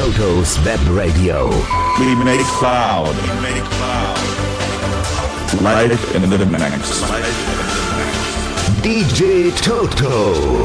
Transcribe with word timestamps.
Toto's 0.00 0.58
Web 0.64 0.80
Radio. 0.88 1.50
We 1.98 2.14
make 2.14 2.40
cloud. 2.56 3.14
We 3.14 3.40
make 3.42 3.62
cloud. 3.64 4.16
Live 5.60 6.16
in 6.16 6.22
the 6.30 6.46
mix. 6.46 7.02
DJ 8.80 9.54
Toto. 9.60 10.64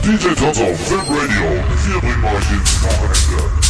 DJ 0.00 0.34
Toto, 0.34 0.64
Web 0.64 1.10
Radio, 1.10 1.62
wir 1.84 2.00
bringen 2.00 2.24
euch 2.24 2.50
Wochenende. 2.82 3.61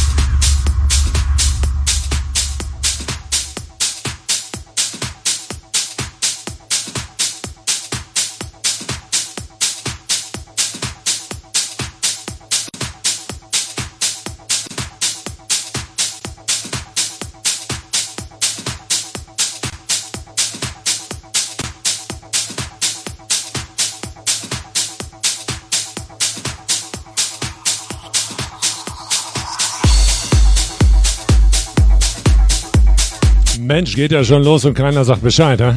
Geht 33.95 34.11
ja 34.11 34.23
schon 34.23 34.43
los 34.43 34.65
und 34.65 34.73
keiner 34.73 35.05
sagt 35.05 35.21
Bescheid, 35.21 35.61
hä? 35.61 35.75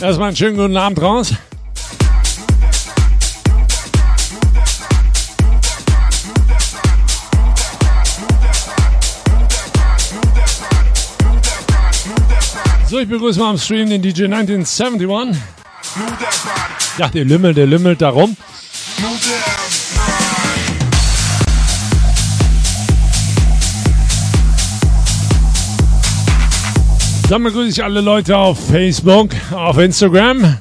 Erstmal 0.00 0.28
einen 0.28 0.36
schönen 0.36 0.56
guten 0.56 0.76
Abend 0.76 1.02
raus. 1.02 1.34
So, 12.88 12.98
ich 12.98 13.08
begrüße 13.08 13.38
mal 13.38 13.50
am 13.50 13.58
Stream 13.58 13.90
den 13.90 14.02
DJ 14.02 14.24
1971. 14.24 15.40
Ja, 16.98 17.08
der 17.08 17.24
Lümmel, 17.24 17.54
der 17.54 17.66
lümmelt 17.66 18.00
da 18.00 18.08
rum. 18.08 18.36
Dann 27.30 27.44
begrüße 27.44 27.68
ich 27.68 27.84
alle 27.84 28.00
Leute 28.00 28.36
auf 28.36 28.58
Facebook, 28.58 29.30
auf 29.52 29.78
Instagram 29.78 30.58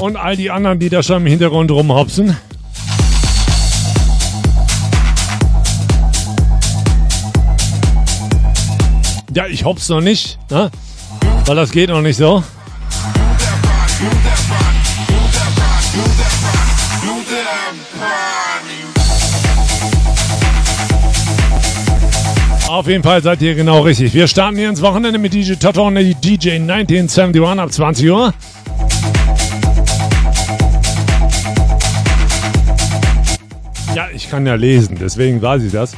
und 0.00 0.16
all 0.16 0.34
die 0.34 0.50
anderen, 0.50 0.80
die 0.80 0.88
da 0.88 1.04
schon 1.04 1.18
im 1.18 1.26
Hintergrund 1.26 1.70
rumhopsen. 1.70 2.36
Ja, 9.32 9.46
ich 9.46 9.64
hops 9.64 9.88
noch 9.88 10.00
nicht, 10.00 10.36
ne? 10.50 10.68
weil 11.46 11.54
das 11.54 11.70
geht 11.70 11.90
noch 11.90 12.02
nicht 12.02 12.16
so. 12.16 12.42
Auf 22.74 22.88
jeden 22.88 23.04
Fall 23.04 23.22
seid 23.22 23.40
ihr 23.40 23.54
genau 23.54 23.82
richtig. 23.82 24.12
Wir 24.14 24.26
starten 24.26 24.56
hier 24.56 24.68
ins 24.68 24.82
Wochenende 24.82 25.16
mit 25.16 25.32
DJ 25.32 25.52
Toto 25.52 25.86
und 25.86 25.94
DJ 25.94 26.56
1971 26.56 27.40
ab 27.40 27.72
20 27.72 28.10
Uhr. 28.10 28.34
Ja, 33.94 34.08
ich 34.12 34.28
kann 34.28 34.44
ja 34.44 34.56
lesen, 34.56 34.98
deswegen 35.00 35.40
weiß 35.40 35.62
ich 35.62 35.70
das. 35.70 35.92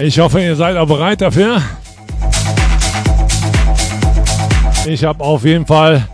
Ich 0.00 0.18
hoffe, 0.18 0.42
ihr 0.42 0.56
seid 0.56 0.76
auch 0.76 0.86
bereit 0.86 1.22
dafür. 1.22 1.62
Ich 4.84 5.02
habe 5.02 5.24
auf 5.24 5.46
jeden 5.46 5.64
Fall 5.64 6.06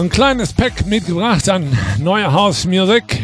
ein 0.00 0.08
kleines 0.08 0.52
Pack 0.52 0.84
mitgebracht 0.84 1.48
an 1.48 1.78
neuer 2.00 2.32
House 2.32 2.64
Music. 2.64 3.22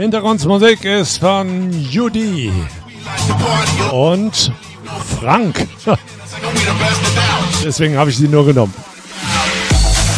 Hintergrundmusik 0.00 0.82
ist 0.86 1.18
von 1.18 1.70
Judy 1.78 2.50
und 3.92 4.50
Frank. 5.20 5.68
Deswegen 7.62 7.98
habe 7.98 8.08
ich 8.08 8.16
sie 8.16 8.26
nur 8.26 8.46
genommen. 8.46 8.72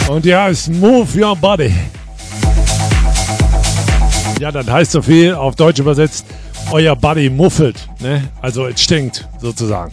Und 0.06 0.24
die 0.24 0.36
heißt 0.36 0.68
Move 0.68 1.08
Your 1.20 1.34
Body. 1.34 1.74
Ja, 4.38 4.52
das 4.52 4.68
heißt 4.68 4.92
so 4.92 5.02
viel 5.02 5.34
auf 5.34 5.56
Deutsch 5.56 5.80
übersetzt, 5.80 6.26
euer 6.70 6.94
Body 6.94 7.28
muffelt. 7.28 7.88
Ne? 7.98 8.28
Also 8.40 8.66
es 8.66 8.80
stinkt 8.80 9.26
sozusagen. 9.40 9.90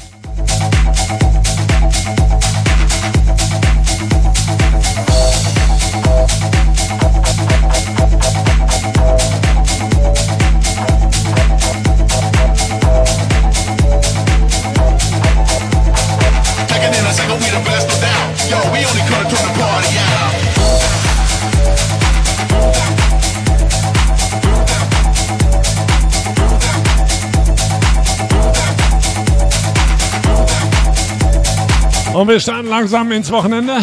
Und 32.20 32.28
wir 32.28 32.38
starten 32.38 32.68
langsam 32.68 33.10
ins 33.14 33.32
Wochenende. 33.32 33.78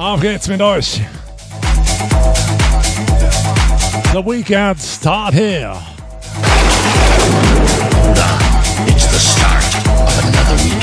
Auf 0.00 0.18
geht's 0.18 0.48
mit 0.48 0.62
euch. 0.62 1.02
The 4.14 4.24
weekend 4.24 4.80
start 4.80 5.34
here. 5.34 5.76
It's 8.86 9.04
the 9.10 9.18
start 9.18 9.62
of 10.06 10.24
another 10.24 10.56
weekend. 10.64 10.82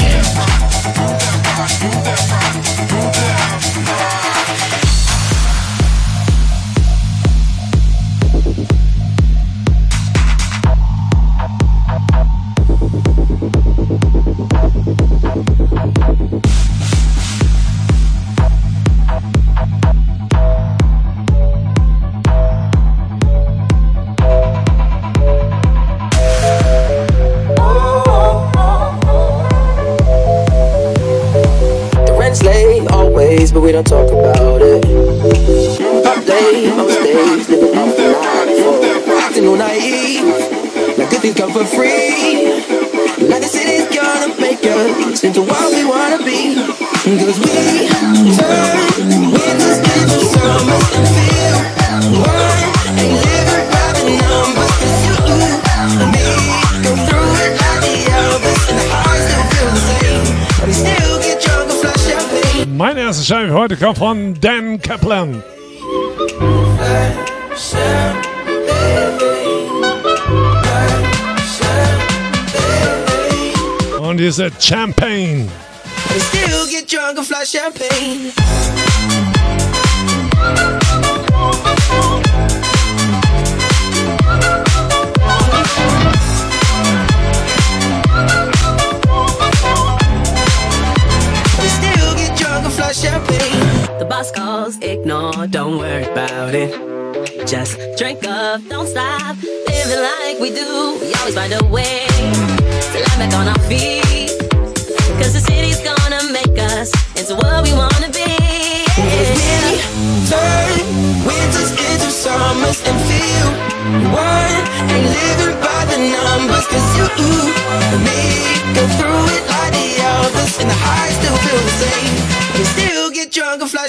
it 74.40 74.62
champagne. 74.62 75.50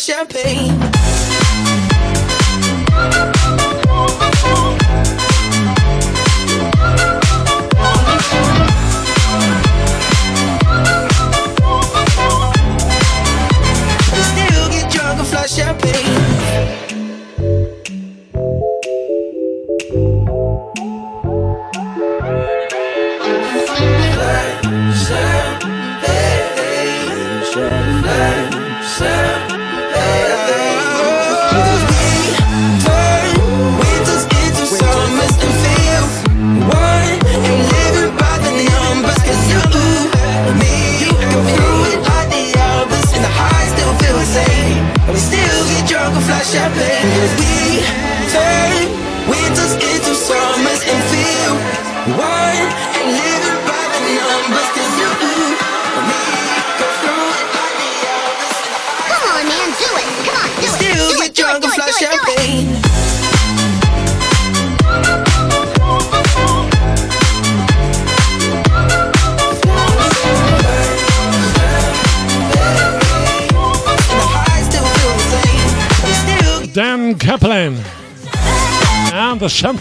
champagne. 0.01 0.90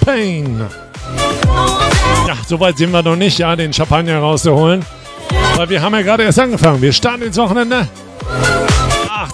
Champagne. 0.10 0.70
Ja, 2.28 2.36
soweit 2.48 2.78
sind 2.78 2.92
wir 2.92 3.04
noch 3.04 3.16
nicht, 3.16 3.38
ja, 3.38 3.56
den 3.56 3.72
Champagner 3.72 4.20
rauszuholen. 4.20 4.84
Weil 5.56 5.70
wir 5.70 5.82
haben 5.82 5.94
ja 5.94 6.02
gerade 6.02 6.24
erst 6.24 6.40
angefangen. 6.40 6.82
Wir 6.82 6.92
starten 6.92 7.24
ins 7.24 7.38
Wochenende. 7.38 7.88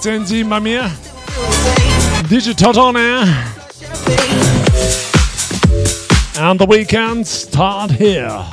18.07 0.01 0.49
bei 0.49 0.59
mir. 0.59 0.91
Digital 2.29 2.77
on 2.77 2.95
air. 2.95 3.23
And 6.37 6.59
the 6.59 6.67
weekend 6.67 7.25
start 7.25 7.91
here. 7.91 8.45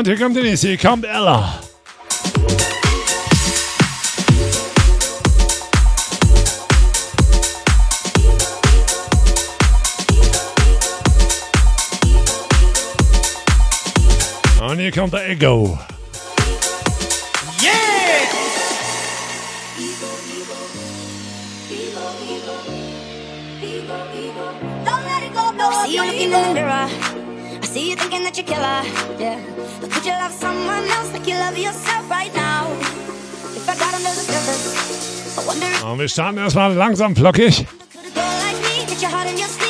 Und 0.00 0.06
hier 0.06 0.16
kommt 0.16 0.34
der 0.34 0.44
nächste, 0.44 0.68
hier 0.68 0.78
kommt 0.78 1.04
Ella. 1.04 1.60
Und 14.62 14.78
hier 14.78 14.90
kommt 14.90 15.12
der 15.12 15.28
Ego. 15.28 15.78
See 25.84 25.92
you 25.94 26.02
looking 26.02 26.22
in 26.22 26.30
the 26.30 26.54
mirror 26.54 27.19
see 27.70 27.90
you 27.90 27.96
thinking 27.96 28.24
that 28.24 28.36
you're 28.36 28.46
killer, 28.46 28.82
yeah. 29.18 29.38
But 29.80 29.90
could 29.92 30.04
you 30.04 30.12
love 30.12 30.32
someone 30.32 30.84
else 30.96 31.12
like 31.12 31.26
you 31.26 31.36
love 31.36 31.56
yourself 31.56 32.10
right 32.10 32.34
now? 32.34 32.66
If 33.54 33.68
I 33.68 33.74
got 33.78 33.94
another 33.94 34.24
surface, 34.32 35.38
I 35.38 35.46
wonder. 35.46 35.98
Wir 35.98 36.08
starten 36.08 36.38
erstmal 36.38 36.74
langsam 36.76 37.14
flockig. 37.14 37.54
Could 37.92 38.16
like 38.16 38.58
me? 38.66 38.86
Get 38.86 39.00
your 39.00 39.10
heart 39.10 39.30
in 39.30 39.38
your. 39.38 39.69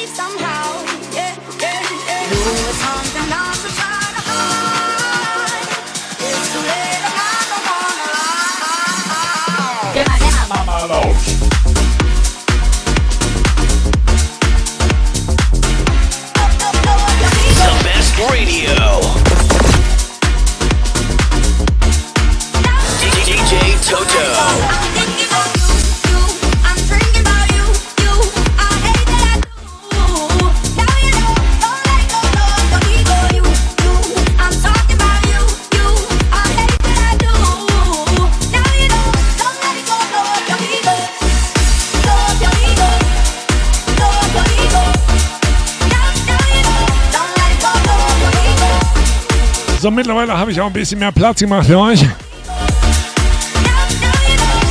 So, 49.80 49.90
mittlerweile 49.90 50.36
habe 50.36 50.52
ich 50.52 50.60
auch 50.60 50.66
ein 50.66 50.74
bisschen 50.74 50.98
mehr 50.98 51.10
Platz 51.10 51.40
gemacht 51.40 51.66
für 51.66 51.78
euch. 51.78 52.04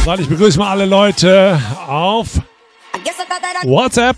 Weil 0.06 0.20
ich 0.20 0.30
begrüße 0.30 0.60
mal 0.60 0.70
alle 0.70 0.86
Leute 0.86 1.60
auf 1.88 2.28
WhatsApp. 3.64 4.18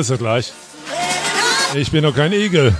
Fresse 0.00 0.16
gleich. 0.16 0.52
Ich 1.74 1.90
bin 1.90 2.04
doch 2.04 2.14
kein 2.14 2.32
Igel. 2.32 2.74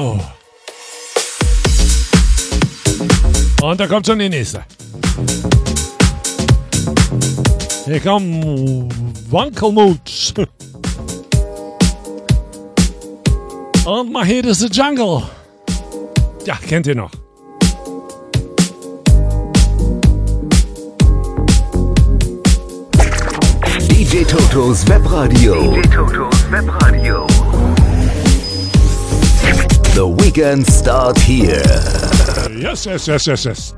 Euro. 0.00 0.18
Und 3.62 3.78
da 3.78 3.86
kommt 3.86 4.06
schon 4.06 4.18
die 4.18 4.30
nächste. 4.30 4.64
Hier 7.84 8.00
kommt 8.00 8.94
Wankelmutsch. 9.30 10.32
Und 13.84 14.12
mal 14.12 14.24
hier 14.24 14.44
ist 14.46 14.62
der 14.62 14.70
Jungle. 14.70 15.22
Ja, 16.46 16.56
kennt 16.66 16.86
ihr 16.86 16.94
noch. 16.94 17.10
DJ 23.88 24.24
Totos 24.24 24.88
Webradio. 24.88 25.74
DJ 25.74 25.88
Totos 25.88 26.50
Webradio. 26.50 27.26
The 29.94 30.06
weekend 30.06 30.66
starts 30.66 31.20
here. 31.22 31.62
Yes, 32.56 32.86
yes, 32.86 33.06
yes, 33.08 33.26
yes, 33.26 33.44
yes. 33.44 33.74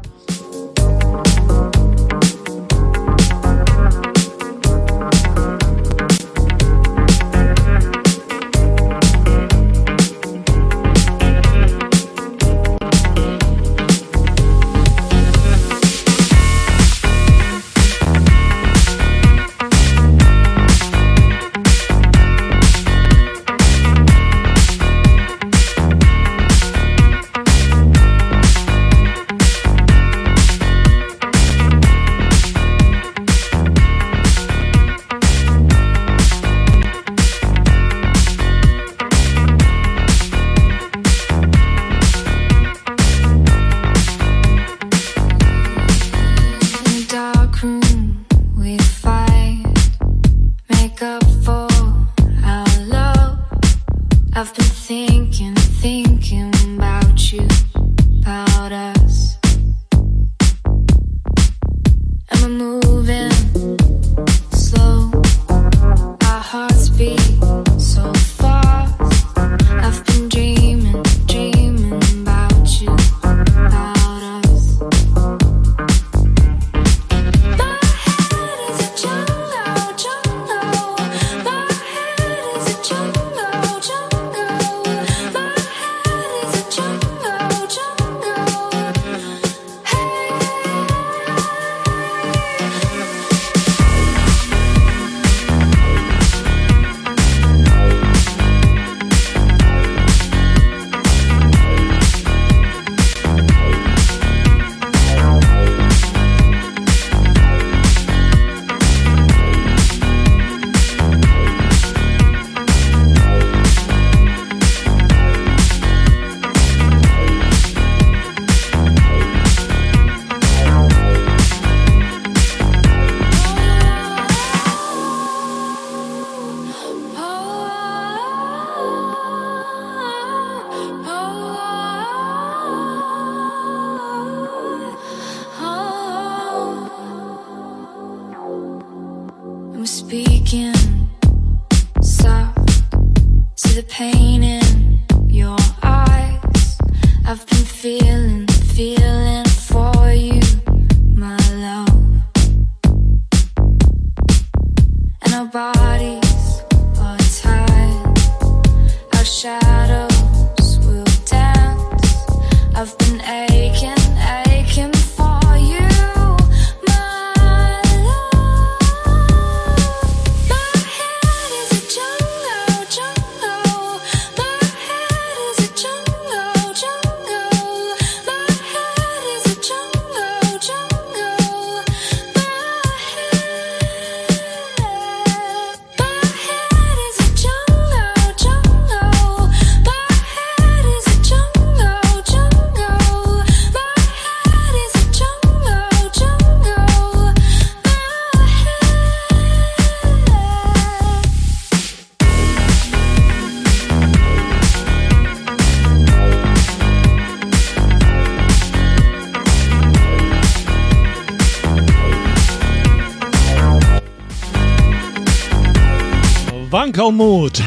Wankelmut. 216.73 217.63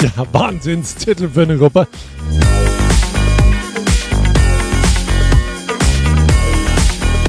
Der 0.00 0.32
Wahnsinnstitel 0.32 1.28
für 1.28 1.42
eine 1.42 1.58
Gruppe. 1.58 1.88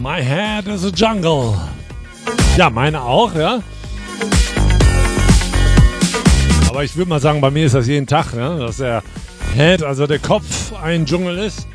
My 0.03 0.23
head 0.23 0.67
is 0.67 0.85
a 0.85 0.89
jungle. 0.89 1.55
Ja, 2.55 2.69
meine 2.69 3.01
auch, 3.01 3.33
ja. 3.33 3.63
Aber 6.69 6.83
ich 6.83 6.95
würde 6.95 7.09
mal 7.09 7.19
sagen, 7.19 7.41
bei 7.41 7.49
mir 7.49 7.65
ist 7.65 7.73
das 7.73 7.87
jeden 7.87 8.05
Tag, 8.05 8.35
ja, 8.35 8.55
dass 8.55 8.77
der 8.77 9.01
Head, 9.55 9.81
also 9.81 10.05
der 10.05 10.19
Kopf, 10.19 10.73
ein 10.79 11.07
Dschungel 11.07 11.39
ist. 11.39 11.67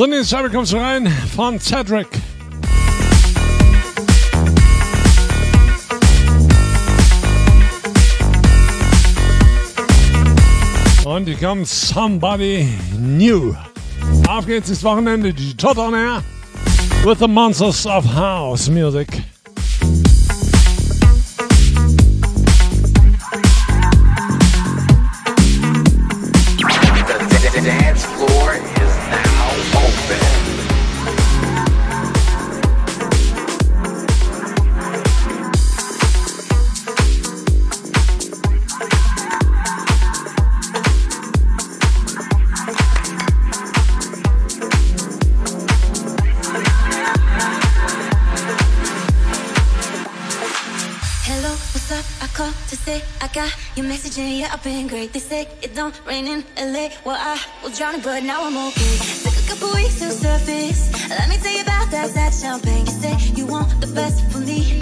So, 0.00 0.06
Scheibe 0.24 0.48
kommt 0.48 0.66
schon 0.66 0.78
rein 0.78 1.06
von 1.36 1.60
Cedric. 1.60 2.08
Und 11.04 11.26
hier 11.26 11.36
kommt 11.36 11.68
Somebody 11.68 12.66
New. 12.98 13.54
Auf 14.26 14.46
geht's 14.46 14.70
ins 14.70 14.82
Wochenende, 14.82 15.34
die 15.34 15.54
Tot 15.54 15.76
on 15.76 15.92
Air 15.92 16.22
with 17.04 17.18
the 17.18 17.28
Monsters 17.28 17.84
of 17.84 18.02
House 18.06 18.70
Music. 18.70 19.06
I've 54.52 54.64
been 54.64 54.88
great. 54.88 55.12
They 55.12 55.20
say 55.20 55.46
it 55.62 55.76
don't 55.76 55.94
rain 56.04 56.26
in 56.26 56.44
LA. 56.58 56.88
Well, 57.04 57.16
I 57.16 57.38
was 57.62 57.78
drowning, 57.78 58.00
but 58.00 58.24
now 58.24 58.44
I'm 58.44 58.56
okay. 58.68 58.96
Took 59.22 59.36
a 59.38 59.48
couple 59.48 59.72
weeks 59.74 60.00
to 60.00 60.10
surface. 60.10 60.90
Let 61.08 61.28
me 61.28 61.36
tell 61.36 61.54
you 61.54 61.62
about 61.62 61.88
that, 61.92 62.32
champagne. 62.34 62.84
You 62.86 62.92
say 62.92 63.16
you 63.38 63.46
want 63.46 63.80
the 63.80 63.86
best 63.86 64.28
for 64.32 64.38
me. 64.38 64.80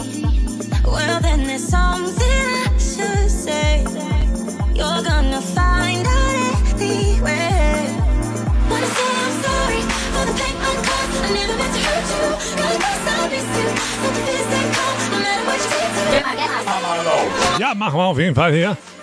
Well, 0.84 1.20
then 1.20 1.44
there's 1.44 1.68
something 1.68 2.24
I 2.24 2.78
should 2.78 3.30
say. 3.30 3.84
You're 4.72 5.02
gonna 5.04 5.42
find 5.42 6.06
out 6.06 6.80
anyway. 6.80 7.92
Wanna 8.70 8.90
say 8.96 9.10
I'm 9.24 9.34
sorry 9.44 9.82
for 10.14 10.24
the 10.28 10.34
pain 10.40 10.56
I 10.64 10.72
caused. 10.88 11.24
I 11.24 11.30
never 11.36 11.56
meant 11.60 11.74
to 11.76 11.80
hurt 11.88 12.08
you. 12.16 12.24
Something 13.08 13.44
physical, 14.26 14.90
no 15.12 15.18
matter 15.20 15.44
what 15.44 15.60
you 15.60 15.78
to. 15.96 16.38
Ja, 17.58 17.74
jeden 18.14 18.34
Fall 18.34 18.97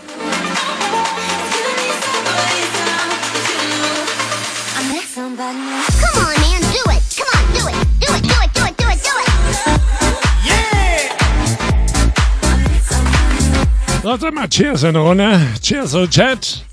Sagt 14.17 14.31
immer 14.31 14.47
Cheers 14.47 14.83
in 14.83 14.93
der 14.93 15.01
Runde. 15.01 15.41
Cheers 15.61 15.91
to 15.91 16.07
Chat. 16.07 16.63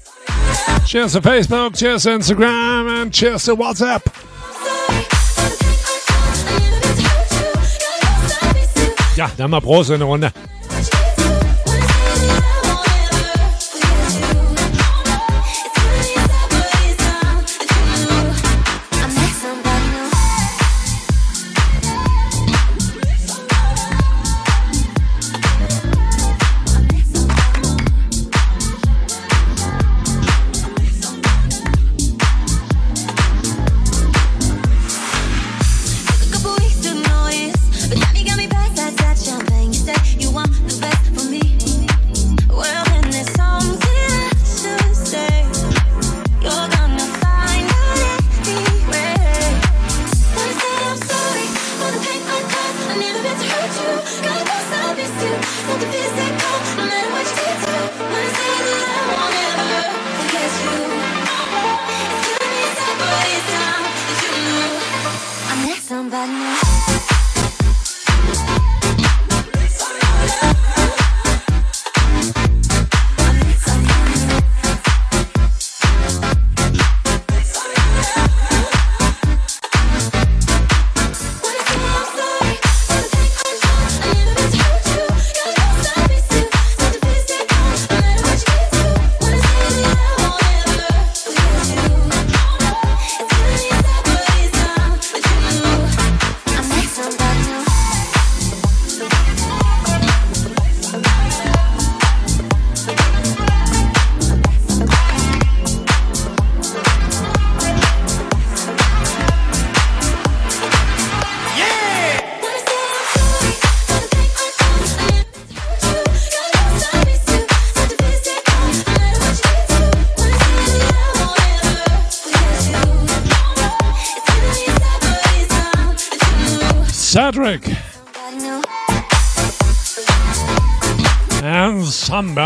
Cheers 0.87 1.15
to 1.15 1.21
Facebook. 1.21 1.75
Cheers 1.75 2.05
to 2.05 2.11
Instagram. 2.11 3.03
And 3.03 3.13
cheers 3.13 3.45
to 3.47 3.57
WhatsApp. 3.57 4.03
Ja, 9.17 9.29
dann 9.37 9.51
mal 9.51 9.61
Prost 9.61 9.91
in 9.91 9.99
der 9.99 10.07
Runde. 10.07 10.33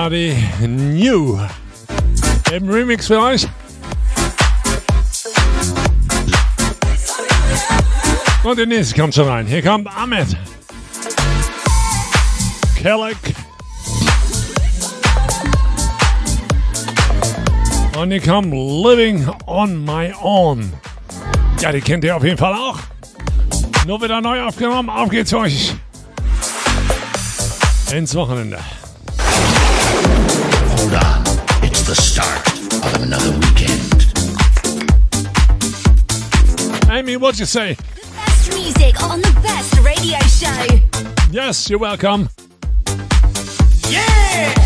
Somebody 0.06 0.36
new. 0.60 1.36
Im 2.52 2.68
Remix 2.68 3.08
für 3.08 3.20
euch. 3.20 3.48
Und 8.44 8.56
der 8.56 8.66
nächste 8.66 9.00
kommt 9.00 9.16
schon 9.16 9.26
rein. 9.26 9.46
Hier 9.46 9.62
kommt 9.62 9.88
Ahmed. 9.88 10.28
Kellick. 12.80 13.16
Und 17.98 18.10
hier 18.12 18.22
kommt 18.22 18.52
Living 18.52 19.28
on 19.46 19.84
My 19.84 20.12
Own. 20.22 20.72
Ja, 21.60 21.72
die 21.72 21.80
kennt 21.80 22.04
ihr 22.04 22.14
auf 22.14 22.22
jeden 22.22 22.38
Fall 22.38 22.54
auch. 22.54 22.78
Nur 23.88 24.00
wieder 24.00 24.20
neu 24.20 24.40
aufgenommen. 24.44 24.88
Auf 24.88 25.08
geht's 25.08 25.34
euch. 25.34 25.74
Ins 27.90 28.14
Wochenende. 28.14 28.58
The 31.86 31.94
start 31.94 32.44
of 32.84 33.02
another 33.04 33.30
weekend. 33.38 34.06
Amy, 36.90 37.16
what'd 37.16 37.38
you 37.38 37.46
say? 37.46 37.74
The 37.74 38.06
best 38.16 38.52
music 38.52 39.00
on 39.04 39.20
the 39.20 39.40
best 39.40 39.78
radio 39.84 40.18
show. 40.22 40.66
Yes, 41.30 41.70
you're 41.70 41.78
welcome. 41.78 42.28
Yeah! 43.88 44.65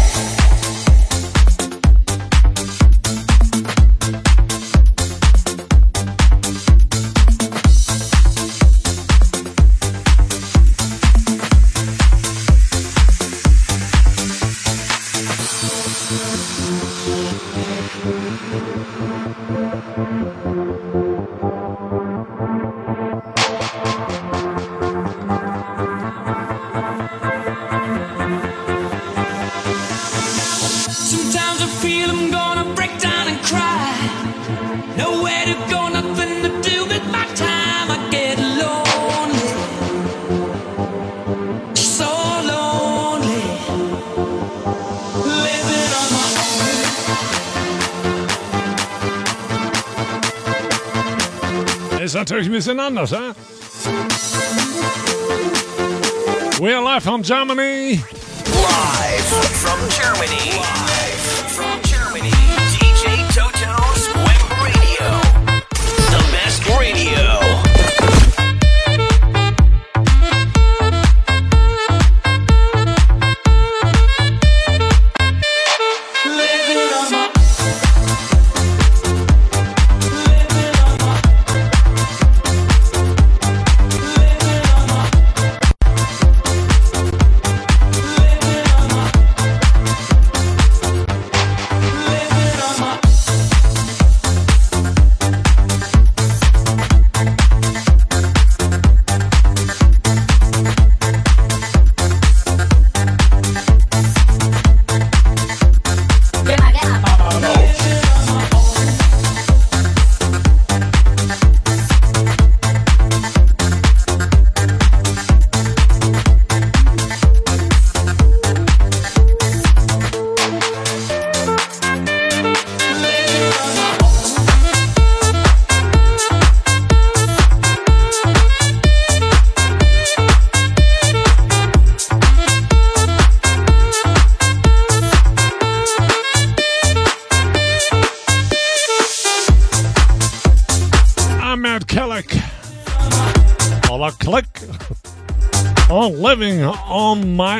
Anders? 52.81 53.13
We 56.61 56.73
are 56.73 56.83
live 56.83 57.03
from 57.03 57.23
Germany. 57.23 57.97
Live 57.97 59.25
from 59.63 59.89
Germany. 59.91 60.59
Live 60.59 61.10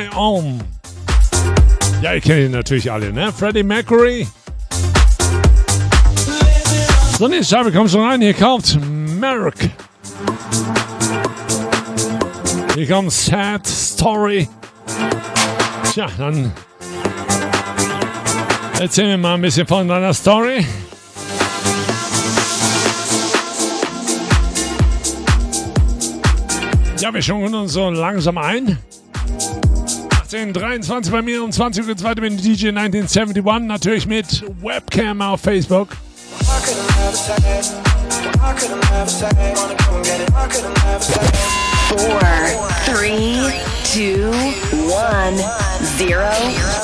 my 0.01 0.15
own. 0.15 0.61
Ja, 2.01 2.13
ihr 2.13 2.21
kennt 2.21 2.39
ihn 2.39 2.51
natürlich 2.51 2.91
alle, 2.91 3.11
ne? 3.13 3.31
Freddie 3.31 3.63
Mercury. 3.63 4.27
So, 7.17 7.27
nächste 7.27 7.55
Scheibe 7.55 7.71
kommt 7.71 7.91
schon 7.91 8.03
rein. 8.03 8.21
Hier 8.21 8.33
kommt 8.33 8.79
Merrick. 9.19 9.69
Hier 12.73 12.87
kommt 12.87 13.11
Sad 13.11 13.67
Story. 13.67 14.47
Tja, 15.93 16.07
dann 16.17 16.51
erzähl 18.79 19.05
mir 19.05 19.17
mal 19.17 19.35
ein 19.35 19.41
bisschen 19.41 19.67
von 19.67 19.87
deiner 19.87 20.13
Story. 20.13 20.65
Ja, 26.99 27.13
wir 27.13 27.21
schwungen 27.21 27.53
uns 27.53 27.73
so 27.73 27.89
langsam 27.89 28.37
ein. 28.37 28.77
18.23 30.31 31.11
bei 31.11 31.21
mir 31.21 31.43
um 31.43 31.51
20 31.51 31.85
Uhr 31.89 31.97
zweite 31.97 32.21
mit 32.21 32.41
DJ 32.41 32.69
1971, 32.69 33.67
natürlich 33.67 34.07
mit 34.07 34.45
Webcam 34.61 35.21
auf 35.21 35.41
Facebook. 35.41 35.89
Four, 41.89 42.21
three, 42.85 43.51
two, 43.83 44.31
one, 44.89 45.35
zero, 45.97 46.31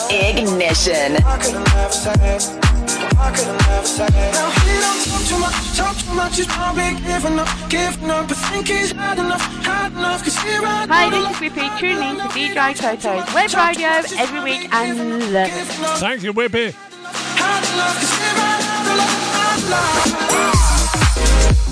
ignition. 0.09 1.15
Now 3.17 3.33
he 3.33 4.73
don't 4.79 5.01
talk 5.05 5.23
too 5.25 5.39
much, 5.39 5.75
talk 5.75 5.97
too 5.97 6.13
much, 6.13 6.37
he's 6.37 6.45
probably 6.47 6.93
giving 7.01 7.39
up, 7.39 7.49
giving 7.69 8.11
up, 8.11 8.27
but 8.27 8.37
think 8.37 8.67
he's 8.67 8.91
had 8.91 9.17
enough, 9.17 9.41
had 9.65 9.91
enough, 9.91 10.23
cause 10.23 10.37
he 10.37 10.57
right 10.59 10.87
Hi, 10.87 11.09
this 11.09 11.27
is 11.27 11.37
Whippy. 11.37 11.79
Tune 11.79 12.03
in 12.03 12.15
to 12.17 12.27
DJ 12.29 12.75
Toto's 12.75 13.33
web 13.33 13.53
radio 13.53 13.89
every 14.21 14.41
week 14.43 14.71
and 14.71 15.33
love 15.33 15.49
it. 15.51 15.65
Thank 15.99 16.21
you, 16.21 16.33
Whippy. 16.33 16.75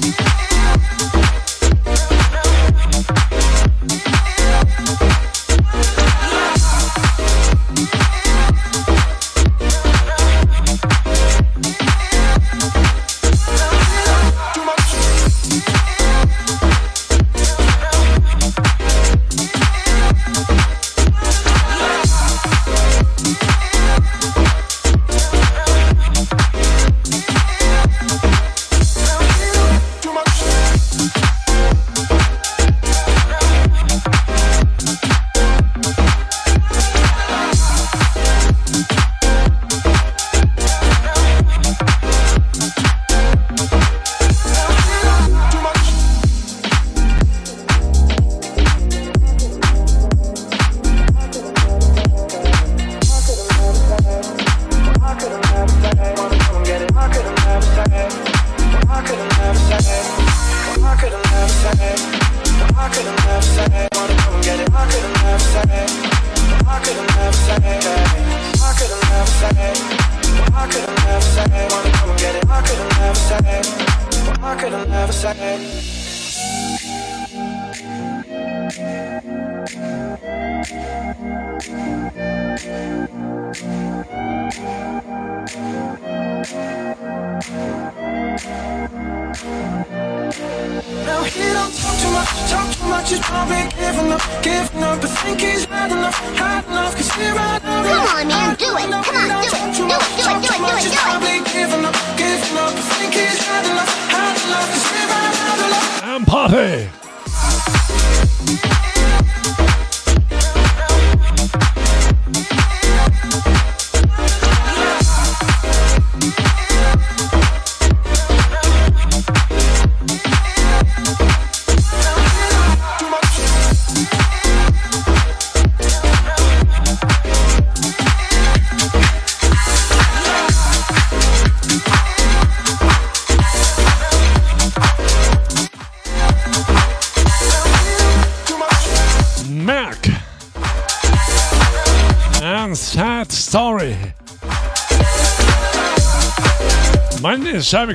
Now 0.10 0.35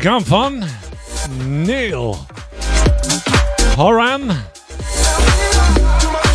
kam 0.00 0.24
von 0.24 0.64
Neil 1.46 2.16
Horan 3.76 4.30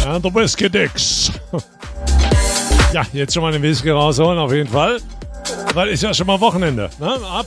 and 0.05 0.23
the 0.23 0.33
Whiskey 0.33 0.69
Dicks. 0.69 1.31
Ja, 2.93 3.03
jetzt 3.11 3.33
schon 3.33 3.43
mal 3.43 3.51
den 3.51 3.61
Whisky 3.61 3.89
rausholen, 3.89 4.39
auf 4.39 4.53
jeden 4.53 4.69
Fall. 4.69 4.99
Weil 5.73 5.89
ist 5.89 6.01
ja 6.01 6.13
schon 6.13 6.27
mal 6.27 6.39
Wochenende. 6.39 6.89
Ne? 6.97 7.19
Ab. 7.29 7.45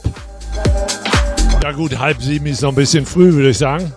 Ja, 1.63 1.73
gut, 1.73 1.99
halb 1.99 2.21
sieben 2.21 2.45
ist 2.45 2.61
noch 2.61 2.69
ein 2.69 2.75
bisschen 2.75 3.07
früh, 3.07 3.33
würde 3.33 3.49
ich 3.49 3.57
sagen. 3.57 3.91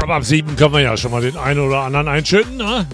Aber 0.00 0.14
ab 0.14 0.24
sieben 0.24 0.56
können 0.56 0.72
wir 0.72 0.80
ja 0.80 0.96
schon 0.96 1.10
mal 1.10 1.20
den 1.20 1.36
einen 1.36 1.60
oder 1.60 1.80
anderen 1.80 2.08
einschütten. 2.08 2.56
Ne? 2.56 2.86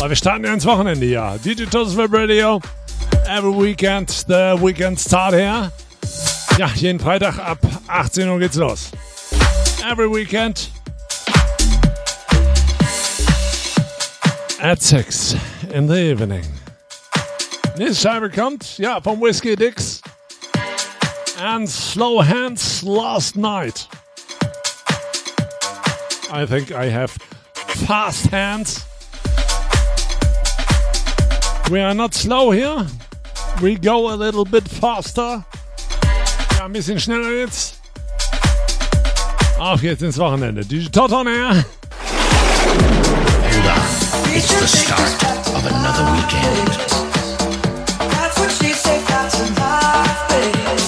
Aber 0.00 0.08
wir 0.08 0.16
starten 0.16 0.44
ja 0.44 0.52
ins 0.52 0.66
Wochenende, 0.66 1.06
ja. 1.06 1.38
Digital 1.38 1.86
Web 1.96 2.12
Radio. 2.12 2.60
Every 3.28 3.52
weekend, 3.52 4.10
the 4.10 4.56
weekend 4.60 4.98
start 4.98 5.34
here. 5.34 5.70
Ja, 6.56 6.68
jeden 6.68 7.00
Freitag 7.00 7.38
ab 7.38 7.58
18 7.88 8.28
Uhr 8.28 8.38
geht's 8.38 8.56
los. 8.56 8.90
Every 9.90 10.08
weekend. 10.08 10.70
At 14.60 14.80
6 14.80 15.34
in 15.72 15.88
the 15.88 16.10
evening. 16.10 16.44
Nächste 17.76 18.08
Scheibe 18.08 18.30
kommt, 18.30 18.78
ja, 18.78 19.00
vom 19.00 19.20
Whiskey 19.20 19.56
Dicks. 19.56 20.00
And 21.42 21.68
Slow 21.68 22.22
Hands 22.22 22.82
Last 22.82 23.34
Night. 23.34 23.88
I 26.32 26.46
think 26.46 26.70
I 26.70 26.88
have 26.88 27.10
fast 27.84 28.30
hands. 28.30 28.84
We 31.68 31.80
are 31.80 31.94
not 31.94 32.14
slow 32.14 32.52
here. 32.52 32.86
We 33.60 33.74
go 33.74 34.10
a 34.10 34.16
little 34.16 34.44
bit 34.44 34.68
faster. 34.68 35.44
Ja, 36.56 36.64
ein 36.64 36.72
bisschen 36.72 36.98
schneller 37.00 37.30
jetzt. 37.30 37.80
Auf 39.58 39.80
geht's 39.80 40.02
ins 40.02 40.18
Wochenende. 40.18 40.64
Digital 40.64 41.12
on. 41.12 41.26
It's 44.36 44.48
the 44.48 44.66
start 44.66 45.22
of 45.54 45.64
another 45.64 46.04
weekend. 46.12 46.68
That's 48.10 48.38
what 48.38 48.50
she 48.50 48.72
said, 48.72 49.00
that's 49.06 49.40
enough, 49.48 50.28
baby. 50.28 50.83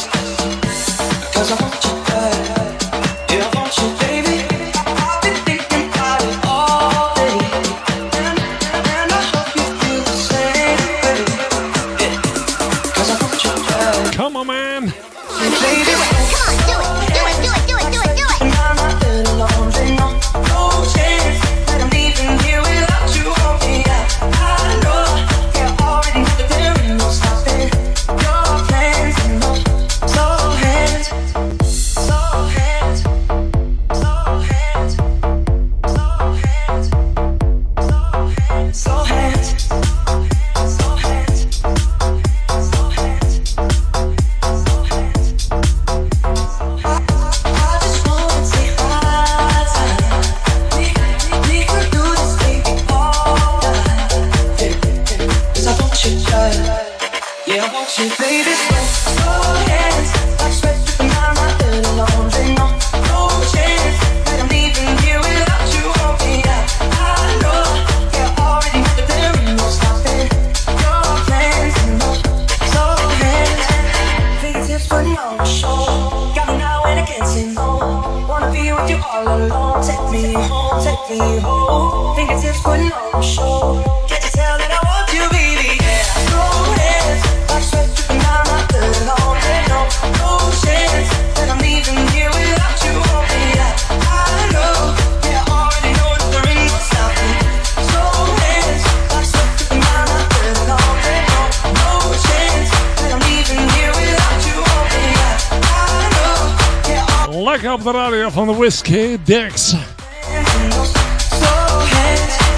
Whiskey 108.66 109.16
Dicks. 109.18 109.74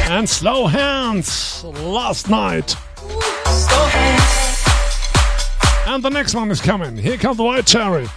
And 0.08 0.26
Slow 0.26 0.66
Hands. 0.66 1.64
Last 1.64 2.30
night. 2.30 2.74
And 5.86 6.02
the 6.02 6.08
next 6.08 6.34
one 6.34 6.50
is 6.50 6.62
coming. 6.62 6.96
Here 6.96 7.18
comes 7.18 7.36
the 7.36 7.44
White 7.44 7.66
Cherry. 7.66 8.08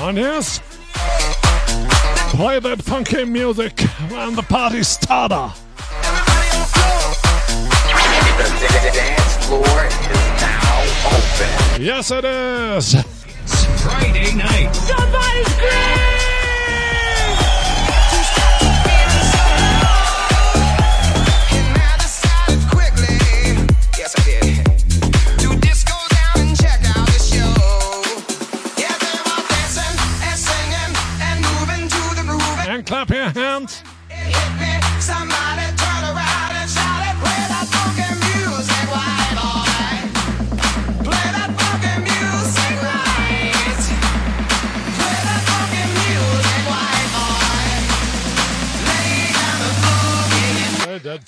And 0.00 0.16
yes, 0.16 0.60
play 2.34 2.60
that 2.60 2.80
funky 2.80 3.26
music 3.26 3.84
and 4.10 4.34
the 4.34 4.42
party 4.48 4.82
starter. 4.82 5.52
Yes, 11.80 12.10
it 12.10 12.24
is. 12.24 12.94
Friday 13.82 14.34
night. 14.34 14.72
Somebody 14.74 15.44
scream! 15.44 16.27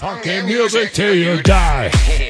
Funky 0.00 0.40
music 0.40 0.94
till 0.94 1.14
you 1.14 1.42
die. 1.42 2.29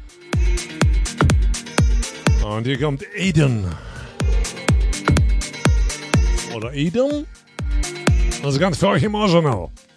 Und 2.61 2.67
hier 2.67 2.79
kommt 2.79 3.03
Eden. 3.15 3.65
Oder 6.55 6.71
Eden? 6.75 7.25
Das 8.43 8.53
ist 8.53 8.59
ganz 8.59 8.77
für 8.77 8.89
euch 8.89 9.01
emotional. 9.01 9.69
Need 9.71 9.90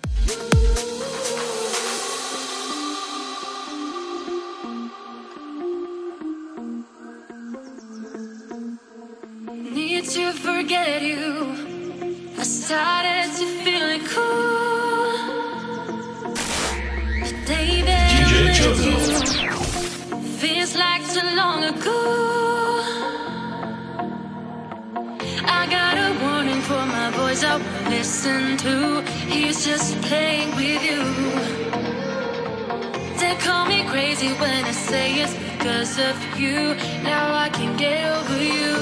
when 34.40 34.64
I 34.64 34.73
say 34.73 35.23
it's 35.23 35.35
because 35.35 35.99
of 35.99 36.16
you. 36.38 36.75
Now 37.03 37.35
I 37.35 37.49
can 37.49 37.77
get 37.77 38.11
over 38.18 38.42
you. 38.42 38.73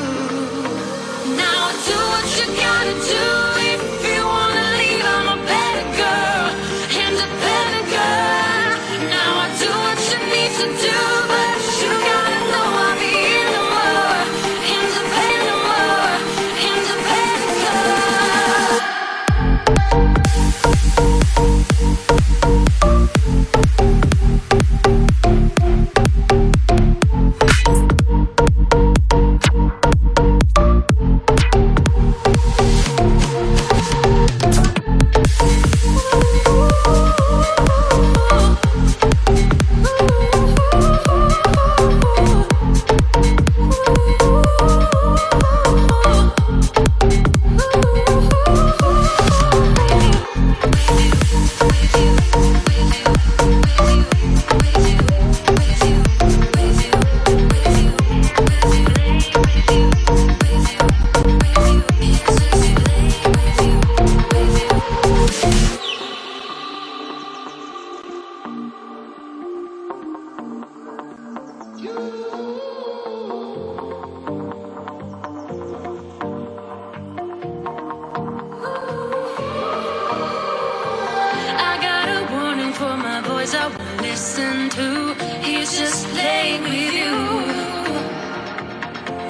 Listen 84.12 84.68
to. 84.68 85.14
He's 85.42 85.70
just 85.78 86.06
playing 86.08 86.62
with 86.64 86.92
you. 87.00 87.14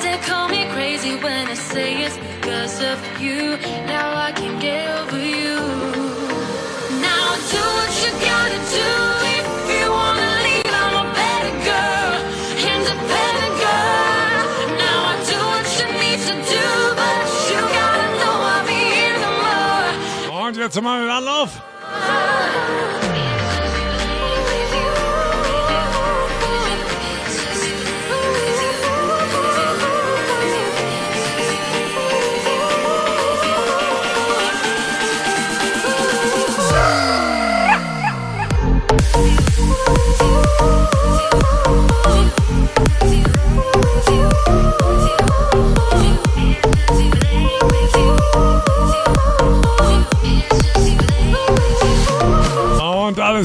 They 0.03 0.16
call 0.26 0.49
me 0.49 0.62
crazy 0.74 1.14
when 1.24 1.47
I 1.47 1.55
say 1.55 1.89
it's 2.05 2.18
because 2.18 2.83
of 2.91 2.99
you. 3.20 3.57
Now 3.87 4.09
I 4.28 4.33
can 4.33 4.61
get 4.61 5.01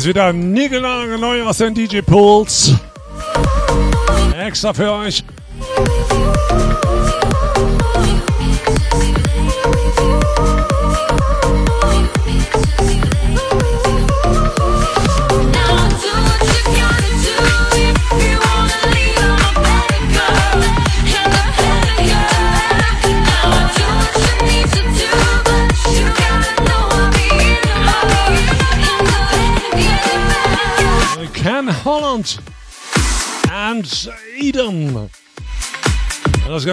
Wieder 0.08 0.32
neu 0.32 1.44
aus 1.44 1.58
den 1.58 1.74
DJ 1.74 2.00
Pools. 2.00 2.74
Extra 4.40 4.74
für 4.74 4.90
euch. 4.94 5.22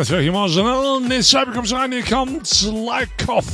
Dat 0.04 0.10
is 0.10 0.16
ganz 0.16 0.20
für 0.20 0.22
euch 0.22 0.26
emotional. 0.26 1.00
Nächste 1.00 1.38
Scheibe 1.38 1.52
kommt 1.52 1.72
rein. 1.72 1.92
Hier 1.92 2.04
kommt 2.04 2.62
Like 2.62 3.08
Off. 3.26 3.46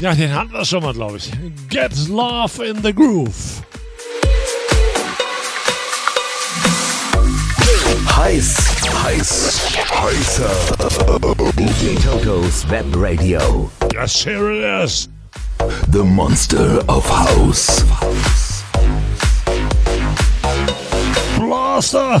Ja, 0.00 0.12
den 0.12 0.34
hatten 0.34 0.52
wir 0.52 0.64
schon 0.64 0.82
mal, 0.82 0.92
glaube 0.92 1.18
ich. 1.18 1.30
Get 1.68 1.92
Love 2.08 2.64
in 2.64 2.82
the 2.82 2.92
Groove. 2.92 3.62
Heiß, 8.16 8.56
heiß, 9.04 9.60
heißer. 10.02 10.50
DJ 11.56 11.94
uh, 11.94 12.10
uh, 12.10 12.16
uh, 12.16 12.18
Toto's 12.18 12.68
Web 12.68 12.86
Radio. 12.96 13.70
Yes, 13.92 14.24
here 14.24 14.50
it 14.50 14.84
is. 14.84 15.08
The 15.92 16.02
Monster 16.02 16.82
of 16.88 17.08
House. 17.08 17.84
Blaster. 21.38 22.20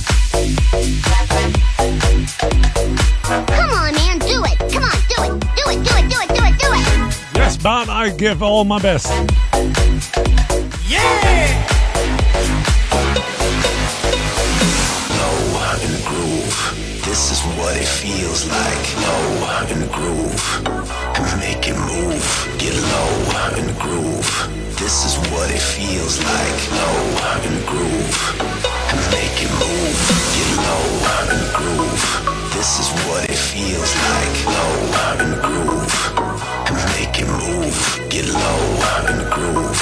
I 8.01 8.09
give 8.09 8.41
all 8.41 8.65
my 8.65 8.79
best. 8.81 9.05
Yeah! 10.89 11.05
Low 15.19 15.37
in 15.85 15.91
the 15.93 16.01
groove. 16.09 16.57
This 17.05 17.29
is 17.29 17.41
what 17.59 17.77
it 17.77 17.85
feels 17.85 18.49
like. 18.49 18.83
Low 19.05 19.29
in 19.69 19.81
the 19.81 19.91
groove. 19.93 20.41
Make 21.37 21.67
it 21.69 21.77
move. 21.77 22.25
Get 22.57 22.73
low 22.73 23.13
in 23.59 23.67
the 23.67 23.77
groove. 23.79 24.49
This 24.79 25.05
is 25.05 25.15
what 25.29 25.51
it 25.51 25.61
feels 25.61 26.17
like. 26.25 26.59
Low 26.81 27.05
in 27.45 27.53
the 27.53 27.65
groove. 27.69 28.17
Make 29.13 29.37
it 29.45 29.53
move. 29.61 29.97
Get 30.33 30.49
low 30.57 30.87
in 31.29 31.37
the 31.37 31.51
groove. 31.53 32.01
This 32.55 32.79
is 32.79 32.89
what 33.05 33.29
it 33.29 33.37
feels 33.37 33.93
like. 34.09 34.35
Low 34.57 35.23
in 35.23 35.29
the 35.29 35.41
groove. 35.45 35.80
Move. 37.51 38.07
Get 38.09 38.25
low 38.27 38.63
in 39.09 39.17
the 39.17 39.29
groove. 39.29 39.79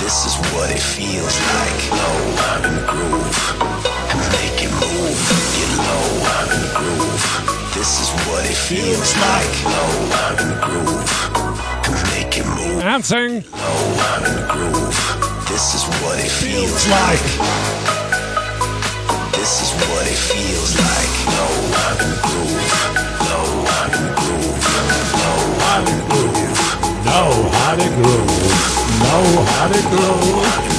This 0.00 0.24
is 0.24 0.36
what 0.52 0.70
it 0.70 0.80
feels 0.80 1.36
like. 1.52 1.80
Low 1.92 2.20
in 2.66 2.74
the 2.76 2.84
groove. 2.88 3.38
And 4.10 4.20
make 4.36 4.58
it 4.64 4.72
move. 4.80 5.20
Get 5.56 5.70
low 5.84 6.08
in 6.54 6.60
the 6.64 6.72
groove. 6.80 7.22
This 7.74 8.00
is 8.00 8.08
what 8.24 8.42
it 8.48 8.56
feels 8.56 9.12
like. 9.16 9.52
Low 9.68 9.94
in 10.40 10.48
the 10.48 10.60
groove. 10.64 11.10
And 11.84 11.96
make 12.08 12.38
it 12.38 12.46
move. 12.46 12.82
And 12.82 13.04
sing. 13.04 13.44
Low 13.52 13.84
in 14.26 14.32
the 14.40 14.46
groove. 14.48 14.96
This 15.48 15.74
is 15.74 15.84
what 16.00 16.16
it 16.18 16.30
feels 16.30 16.88
like. 16.88 17.24
This 19.36 19.60
is 19.60 19.70
what 19.88 20.06
it 20.08 20.20
feels 20.30 20.72
like. 20.88 21.12
Low 21.36 21.56
in 22.00 22.10
the 22.12 22.20
groove. 22.22 23.09
How 27.70 27.76
to 27.76 27.88
groove. 27.88 28.26
Know 28.98 29.44
how 29.46 29.68
to 29.68 29.80
groove. 29.90 30.70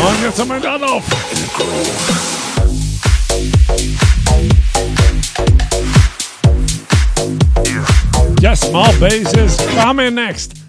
Und 0.00 0.22
jetzt 0.22 0.38
haben 0.40 0.48
wir 0.48 0.60
dann 0.60 0.82
auf. 0.84 1.02
Yes, 8.40 8.60
small 8.60 8.92
bases 8.94 9.58
coming 9.76 10.14
next. 10.14 10.61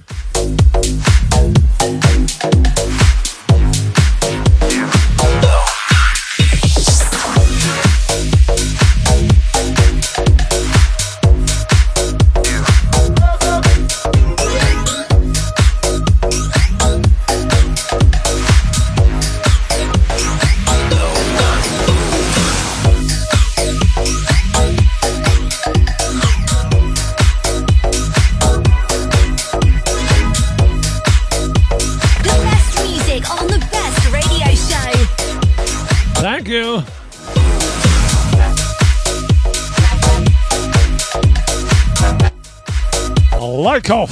Off. 43.89 44.11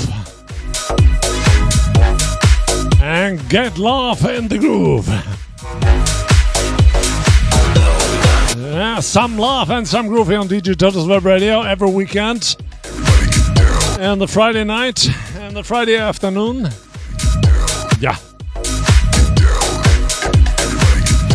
And 3.01 3.39
get 3.49 3.77
love 3.77 4.25
in 4.25 4.47
the 4.47 4.57
groove. 4.57 5.07
Yeah, 8.57 8.99
some 9.01 9.37
love 9.37 9.69
and 9.69 9.87
some 9.87 10.07
groove 10.07 10.27
here 10.27 10.39
on 10.39 10.47
DJ 10.47 10.77
Turtles 10.77 11.07
Web 11.07 11.25
Radio 11.25 11.61
every 11.61 11.89
weekend. 11.89 12.55
And 13.99 14.19
the 14.19 14.27
Friday 14.27 14.63
night 14.63 15.09
and 15.39 15.55
the 15.55 15.63
Friday 15.63 15.97
afternoon. 15.97 16.69
Ja. 17.99 18.15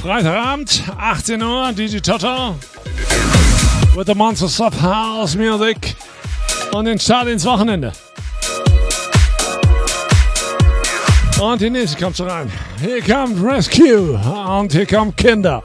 Freitagabend, 0.03 0.82
18 0.99 1.43
Uhr, 1.43 1.72
DJ 1.72 2.01
Toto. 2.01 2.55
With 3.97 4.07
the 4.07 4.14
Monsters 4.14 4.61
of 4.61 4.74
House 4.74 5.37
Music. 5.37 5.97
Und 6.72 6.84
den 6.87 6.99
Start 6.99 7.28
ins 7.28 7.45
Wochenende. 7.45 7.93
Und 11.41 11.61
die 11.61 11.68
nächste 11.68 12.03
kommt 12.03 12.16
schon 12.16 12.30
rein. 12.30 12.51
Hier 12.80 13.03
kommt 13.03 13.45
Rescue 13.45 14.18
und 14.59 14.72
hier 14.72 14.87
kommt 14.87 15.18
Kinder. 15.18 15.62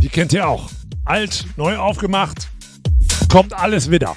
Die 0.00 0.08
kennt 0.08 0.32
ihr 0.32 0.46
auch. 0.46 0.70
Alt, 1.04 1.44
neu 1.56 1.76
aufgemacht. 1.76 2.48
Kommt 3.28 3.52
alles 3.52 3.90
wieder. 3.90 4.16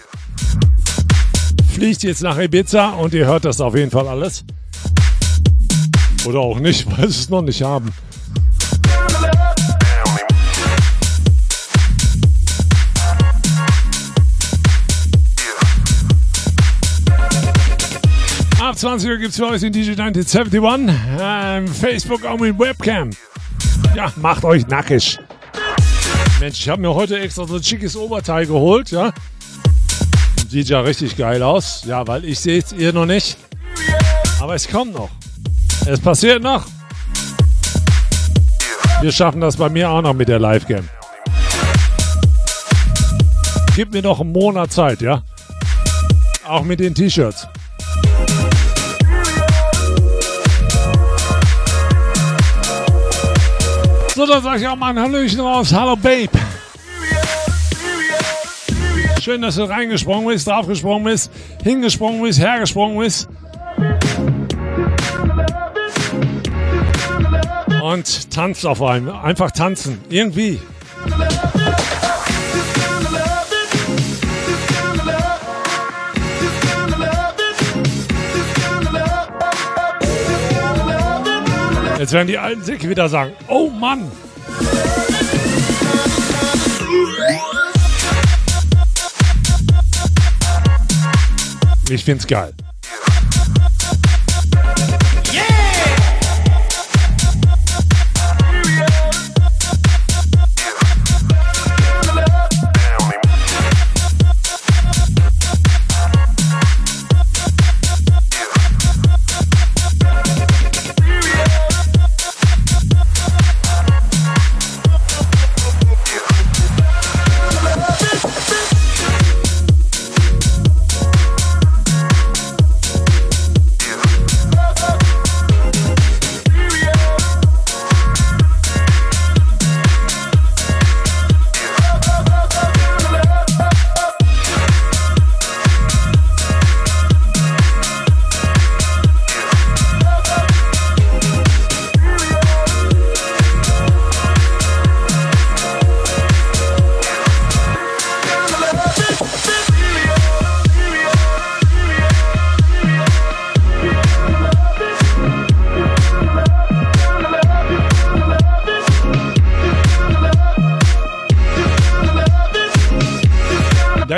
Fliegt 1.74 2.04
jetzt 2.04 2.22
nach 2.22 2.38
Ibiza 2.38 2.91
und 2.91 3.16
ihr 3.16 3.26
hört 3.26 3.46
das 3.46 3.62
auf 3.62 3.76
jeden 3.76 3.89
Fall 3.89 4.08
alles. 4.08 4.46
Oder 6.26 6.39
auch 6.39 6.60
nicht, 6.60 6.86
weil 6.98 7.10
sie 7.10 7.20
es 7.20 7.30
noch 7.30 7.41
nicht 7.41 7.64
haben. 7.64 7.91
20 18.84 19.10
Uhr 19.12 19.18
gibt 19.18 19.30
es 19.30 19.38
für 19.38 19.48
euch 19.48 19.62
den 19.62 19.72
DJ 19.72 19.92
1971. 19.92 20.94
Ähm, 21.18 21.68
Facebook 21.70 22.26
auch 22.26 22.38
mit 22.38 22.60
Webcam. 22.60 23.12
Ja, 23.96 24.12
macht 24.18 24.44
euch 24.44 24.68
nackig. 24.68 25.18
Mensch, 26.42 26.60
ich 26.60 26.68
habe 26.68 26.82
mir 26.82 26.94
heute 26.94 27.18
extra 27.18 27.48
so 27.48 27.56
ein 27.56 27.64
schickes 27.64 27.96
Oberteil 27.96 28.46
geholt, 28.46 28.92
ja. 28.92 29.14
Sieht 30.50 30.68
ja 30.68 30.82
richtig 30.82 31.16
geil 31.16 31.42
aus. 31.44 31.86
Ja, 31.86 32.06
weil 32.06 32.26
ich 32.26 32.42
sehe 32.42 32.60
es 32.60 32.74
ihr 32.74 32.92
noch 32.92 33.06
nicht. 33.06 33.38
Aber 34.42 34.54
es 34.54 34.68
kommt 34.68 34.94
noch. 34.94 35.12
Es 35.86 36.02
passiert 36.02 36.44
noch. 36.44 36.66
Wir 39.00 39.14
schaffen 39.14 39.40
das 39.40 39.56
bei 39.56 39.70
mir 39.70 39.90
auch 39.92 40.02
noch 40.02 40.14
mit 40.14 40.28
der 40.28 40.40
Live-Game. 40.40 40.90
Gib 43.78 43.94
mir 43.94 44.02
noch 44.02 44.20
einen 44.20 44.34
Monat 44.34 44.74
Zeit, 44.74 45.02
ja? 45.02 45.24
Auch 46.46 46.64
mit 46.64 46.82
den 46.82 46.94
T-Shirts. 46.94 47.48
So, 54.16 54.28
dann 54.28 54.43
sag 54.43 54.59
ich 54.59 54.68
auch 54.68 54.76
mal 54.76 54.89
ein 54.89 54.99
Hallöchen 54.99 55.39
raus. 55.39 55.74
Hallo, 55.74 55.95
Babe. 55.95 56.30
Schön, 59.20 59.41
dass 59.41 59.55
du 59.55 59.64
reingesprungen 59.64 60.28
bist, 60.28 60.45
draufgesprungen 60.45 61.03
bist, 61.03 61.32
hingesprungen 61.64 62.22
bist, 62.22 62.39
hergesprungen 62.39 62.99
bist. 62.99 63.28
Und 67.82 68.32
tanzt 68.32 68.68
auf 68.68 68.84
einem. 68.84 69.09
Einfach 69.09 69.49
tanzen. 69.49 69.99
Irgendwie. 70.09 70.59
Jetzt 82.04 82.12
werden 82.12 82.28
die 82.28 82.38
alten 82.38 82.62
Säcke 82.62 82.89
wieder 82.89 83.08
sagen, 83.08 83.32
oh 83.47 83.70
Mann. 83.70 84.12
Ich 91.89 92.04
find's 92.04 92.28
geil. 92.28 92.51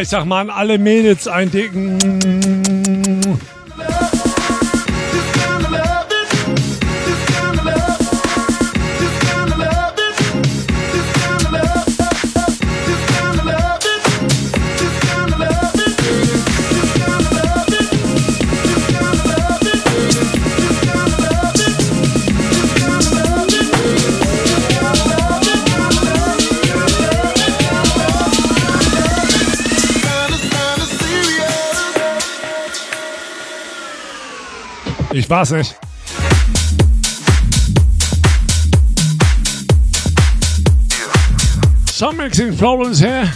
Ich 0.05 0.09
sag 0.11 0.25
mal 0.25 0.41
an 0.41 0.51
alle 0.51 0.77
Mädels 0.77 1.27
ein 1.27 1.49
dicken. 1.49 2.54
Ich 35.26 35.30
weiß 35.32 35.51
nicht. 35.53 35.76
Some 41.91 42.17
mixing 42.17 42.55
problems 42.55 42.99
here. 42.99 43.32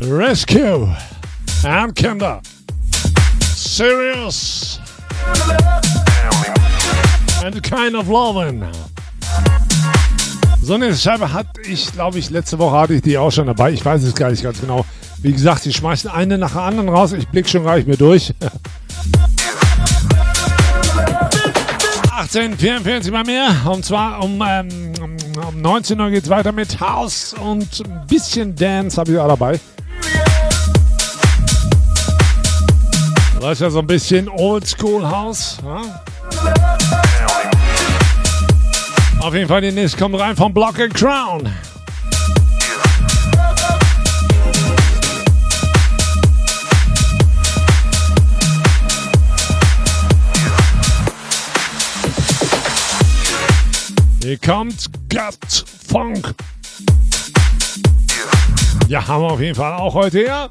Rescue 0.00 0.88
and 1.64 1.94
Kinder. 1.94 2.40
Serious. 3.42 4.80
And 7.44 7.62
kind 7.62 7.94
of 7.94 8.08
loving. 8.08 8.64
So 10.62 10.74
eine 10.74 10.96
Scheibe 10.96 11.32
hatte 11.32 11.60
ich, 11.62 11.92
glaube 11.92 12.18
ich, 12.18 12.28
letzte 12.30 12.58
Woche 12.58 12.76
hatte 12.76 12.94
ich 12.94 13.02
die 13.02 13.16
auch 13.16 13.30
schon 13.30 13.46
dabei. 13.46 13.70
Ich 13.70 13.84
weiß 13.84 14.02
es 14.02 14.16
gar 14.16 14.32
nicht 14.32 14.42
ganz 14.42 14.60
genau. 14.60 14.84
Wie 15.18 15.32
gesagt, 15.32 15.62
sie 15.62 15.72
schmeißen 15.72 16.10
eine 16.10 16.38
nach 16.38 16.54
der 16.54 16.62
anderen 16.62 16.88
raus. 16.88 17.12
Ich 17.12 17.28
blick 17.28 17.48
schon 17.48 17.62
gar 17.62 17.76
nicht 17.76 17.86
mehr 17.86 17.96
durch. 17.96 18.34
1844 22.32 23.10
bei 23.10 23.24
mir. 23.24 23.50
Und 23.64 23.84
zwar 23.84 24.22
um, 24.22 24.40
ähm, 24.46 24.92
um 25.00 25.60
19 25.60 26.00
Uhr 26.00 26.10
geht 26.10 26.22
es 26.22 26.30
weiter 26.30 26.52
mit 26.52 26.80
House 26.80 27.34
und 27.34 27.82
ein 27.84 28.06
bisschen 28.06 28.54
Dance 28.54 29.00
habe 29.00 29.10
ich 29.10 29.18
auch 29.18 29.26
dabei. 29.26 29.58
Das 33.40 33.52
ist 33.52 33.60
ja 33.62 33.70
so 33.70 33.80
ein 33.80 33.86
bisschen 33.88 34.28
Oldschool 34.28 35.04
House. 35.10 35.58
Ja? 35.64 36.02
Auf 39.20 39.34
jeden 39.34 39.48
Fall, 39.48 39.62
die 39.62 39.72
nächste 39.72 39.98
kommt 39.98 40.16
rein 40.20 40.36
vom 40.36 40.54
Block 40.54 40.78
and 40.78 40.94
Crown. 40.94 41.52
Hier 54.30 54.38
kommt 54.38 54.88
Gut 55.10 55.64
Funk. 55.88 56.34
Ja, 58.86 59.04
haben 59.08 59.24
wir 59.24 59.32
auf 59.32 59.40
jeden 59.40 59.56
Fall 59.56 59.72
auch 59.72 59.92
heute 59.92 60.18
hier. 60.20 60.48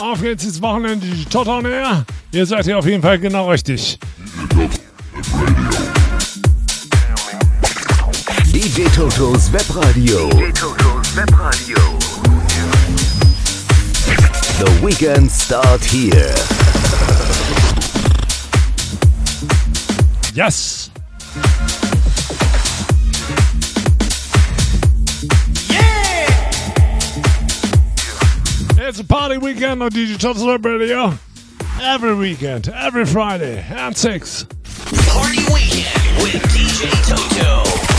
Auf 0.00 0.20
geht's 0.20 0.42
ins 0.42 0.60
Wochenende, 0.60 1.06
die 1.06 1.24
Toton 1.26 1.64
Air. 1.66 2.04
Ihr 2.32 2.44
seid 2.44 2.64
hier 2.64 2.76
auf 2.76 2.84
jeden 2.84 3.00
Fall 3.00 3.20
genau 3.20 3.48
richtig. 3.48 4.00
DJ 8.52 8.86
Totos 8.92 9.52
Webradio. 9.52 10.28
DJ 10.30 10.50
Totos 10.50 11.14
Webradio. 11.14 11.78
The 14.58 14.84
weekend 14.84 15.30
start 15.30 15.84
here. 15.84 16.34
Yes. 20.34 20.91
It's 28.84 28.98
a 28.98 29.04
party 29.04 29.38
weekend 29.38 29.80
on 29.80 29.92
DJ 29.92 30.44
Web 30.44 30.66
Radio. 30.66 31.16
Every 31.80 32.16
weekend, 32.16 32.68
every 32.68 33.06
Friday 33.06 33.60
at 33.60 33.96
6. 33.96 34.44
Party 34.44 35.38
weekend 35.52 36.16
with 36.20 36.42
DJ 36.50 36.90
Toto. 37.08 37.91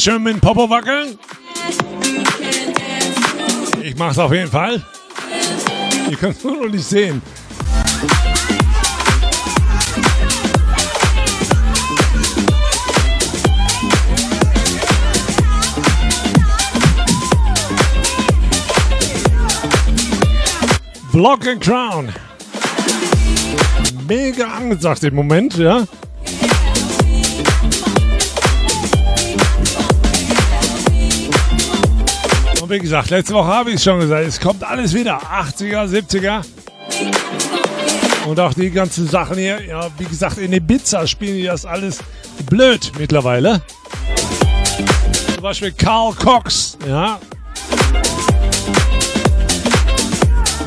Schön 0.00 0.22
mit 0.22 0.32
dem 0.32 0.40
Popo 0.40 0.70
wackeln. 0.70 1.18
Ich 3.82 3.94
mach's 3.98 4.16
auf 4.18 4.32
jeden 4.32 4.50
Fall. 4.50 4.82
Ihr 6.08 6.16
könnt 6.16 6.38
es 6.38 6.42
nur 6.42 6.56
noch 6.56 6.72
nicht 6.72 6.86
sehen. 6.86 7.20
Block 21.12 21.46
and 21.46 21.60
Crown. 21.60 22.08
Mega 24.08 24.46
angesagt 24.46 25.04
im 25.04 25.14
Moment, 25.14 25.58
ja. 25.58 25.86
Wie 32.70 32.78
gesagt, 32.78 33.10
letzte 33.10 33.34
Woche 33.34 33.48
habe 33.48 33.70
ich 33.70 33.76
es 33.76 33.84
schon 33.84 33.98
gesagt, 33.98 34.26
es 34.26 34.40
kommt 34.40 34.62
alles 34.62 34.94
wieder. 34.94 35.18
80er, 35.18 35.86
70er. 35.86 36.44
Und 38.26 38.38
auch 38.38 38.54
die 38.54 38.70
ganzen 38.70 39.08
Sachen 39.08 39.36
hier, 39.36 39.64
ja, 39.64 39.88
wie 39.98 40.04
gesagt, 40.04 40.38
in 40.38 40.52
Ibiza 40.52 41.06
spielen 41.06 41.34
die 41.34 41.44
das 41.44 41.66
alles 41.66 41.98
blöd 42.48 42.92
mittlerweile. 42.98 43.60
Zum 45.34 45.42
Beispiel 45.42 45.72
Carl 45.72 46.14
Cox, 46.14 46.78
ja. 46.86 47.18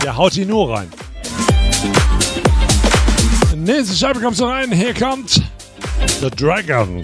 Der 0.04 0.18
haut 0.18 0.36
die 0.36 0.46
nur 0.46 0.76
rein. 0.76 0.92
Nächste 3.56 3.96
Scheibe 3.96 4.20
kommt 4.20 4.36
so 4.36 4.48
rein. 4.48 4.72
Hier 4.74 4.94
kommt 4.94 5.42
The 6.20 6.30
Dragon. 6.30 7.04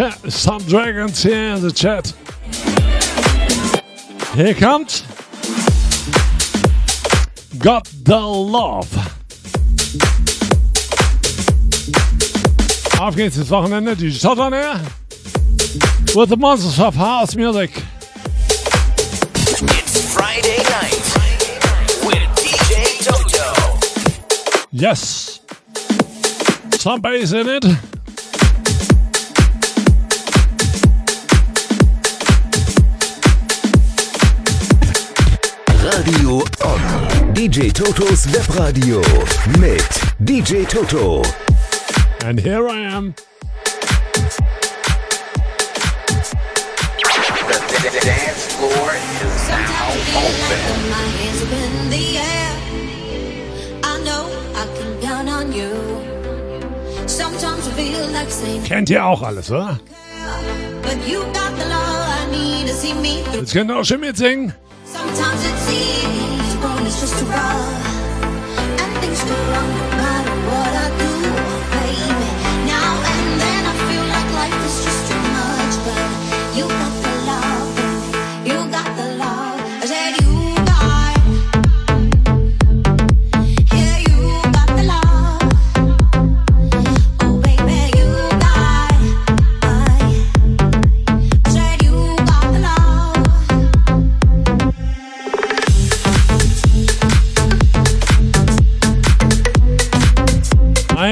Chat, 0.00 0.32
some 0.32 0.62
dragons 0.62 1.22
here 1.22 1.56
in 1.56 1.60
the 1.60 1.70
chat. 1.70 2.06
Here 4.34 4.54
comes 4.54 5.02
Got 7.58 7.84
the 8.02 8.18
Love. 8.18 8.88
Auf 12.98 13.14
geht's 13.14 13.36
ins 13.36 13.50
Wochenende. 13.50 13.94
Die 13.94 14.26
on 14.26 14.54
air 14.54 14.80
with 16.16 16.30
the 16.30 16.36
monsters 16.38 16.80
of 16.80 16.94
house 16.94 17.36
music. 17.36 17.70
It's 19.36 20.14
Friday 20.14 20.62
night 20.70 21.08
with 22.06 22.24
DJ 22.38 23.04
Toto. 23.04 23.78
Yes. 24.70 25.40
Some 26.78 27.02
bass 27.02 27.32
in 27.32 27.50
it. 27.50 27.89
DJ 37.40 37.72
Totos 37.72 38.26
Webradio 38.26 39.00
mit 39.58 39.82
DJ 40.18 40.66
Toto. 40.66 41.22
And 42.22 42.38
here 42.38 42.68
I 42.68 42.80
am. 42.80 43.14
The, 47.48 48.00
dance 48.04 48.52
floor 48.52 48.92
is 48.92 49.48
now 49.48 49.88
open. 50.20 50.90
My 50.90 51.06
hands 51.16 51.40
up 51.42 51.52
in 51.56 51.88
the 51.88 52.18
air. 52.18 52.52
I 53.84 54.02
know 54.04 54.28
I 54.54 54.66
can 54.76 55.00
count 55.00 55.30
on 55.30 55.50
you. 55.50 55.72
Sometimes 57.08 57.66
I 57.68 57.70
feel 57.70 58.06
like 58.12 58.30
saying, 58.30 58.64
Kennt 58.64 58.90
ihr 58.90 59.02
auch 59.02 59.22
alles, 59.22 59.50
oder? 59.50 59.80
but 60.82 61.08
you 61.08 61.22
got 61.32 61.56
the 61.56 61.64
love 61.70 62.06
I 62.06 62.30
need 62.30 62.68
to 62.68 62.74
see 62.74 62.92
me 62.92 63.22
through. 63.24 63.40
Jetzt 63.40 63.54
könnt 63.54 63.70
ihr 63.70 63.78
auch 63.78 63.84
schon 63.86 64.00
mitsingen. 64.00 64.52
Sometimes 64.84 65.42
it 65.46 65.56
seems 65.66 66.29
it's 66.90 67.02
just 67.02 67.22
a 67.22 67.24
while 67.24 67.70
and 68.80 68.98
things 69.00 69.22
go 69.22 69.34
wrong. 69.52 69.89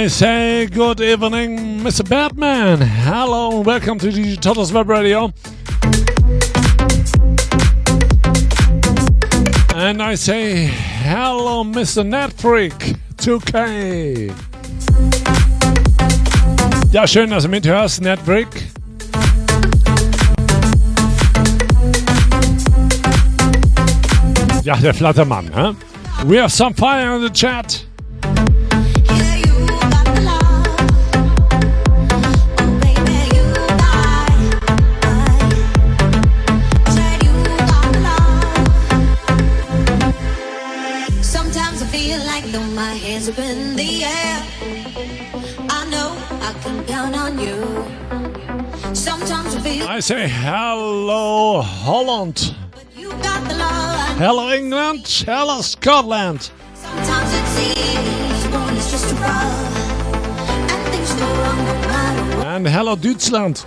Say 0.08 0.66
good 0.66 1.02
evening, 1.02 1.80
Mr. 1.80 2.08
Batman. 2.08 2.80
Hello 2.80 3.58
and 3.58 3.66
welcome 3.66 3.98
to 3.98 4.06
DJ 4.08 4.40
Toto's 4.40 4.72
Web 4.72 4.88
Radio. 4.88 5.32
And 9.74 10.02
I 10.02 10.14
say 10.14 10.64
hello, 10.64 11.62
Mr. 11.62 12.02
Netfreak 12.02 12.96
2K. 13.18 14.32
Ja, 16.92 17.06
schön, 17.06 17.30
dass 17.30 17.42
du 17.44 17.50
mithörst, 17.50 18.00
Netfreak. 18.00 18.48
Ja, 24.64 24.76
der 24.76 24.94
Flattermann, 24.94 25.50
hä? 25.54 25.74
We 26.24 26.38
have 26.40 26.50
some 26.50 26.74
fire 26.74 27.14
in 27.14 27.22
the 27.22 27.30
chat. 27.30 27.87
Hands 43.32 43.38
are 43.38 43.42
in 43.42 43.76
the 43.76 44.04
air. 44.04 44.46
I 45.70 45.88
know 45.90 46.16
I 46.42 46.52
can 46.62 46.84
count 46.84 47.16
on 47.16 47.38
you. 47.38 48.94
Sometimes 48.94 49.54
I 49.54 49.60
feel 49.60 49.86
I 49.88 50.00
say 50.00 50.28
hello, 50.28 51.60
Holland. 51.62 52.54
you 52.96 53.10
got 53.10 53.48
the 53.48 53.56
love. 53.56 54.18
Hello, 54.18 54.52
England. 54.52 55.06
Hello, 55.26 55.60
Scotland. 55.60 56.50
Sometimes 56.74 57.32
it 57.34 57.46
seems 57.56 58.54
one 58.54 58.76
is 58.76 58.90
just 58.90 59.08
too 59.10 59.16
rough, 59.16 59.76
and 60.70 60.92
things 60.92 61.14
go 61.14 61.26
wrong 61.26 61.64
no 61.64 61.74
matter. 61.88 62.48
And 62.48 62.68
hello, 62.68 62.96
Deutschland. 62.96 63.64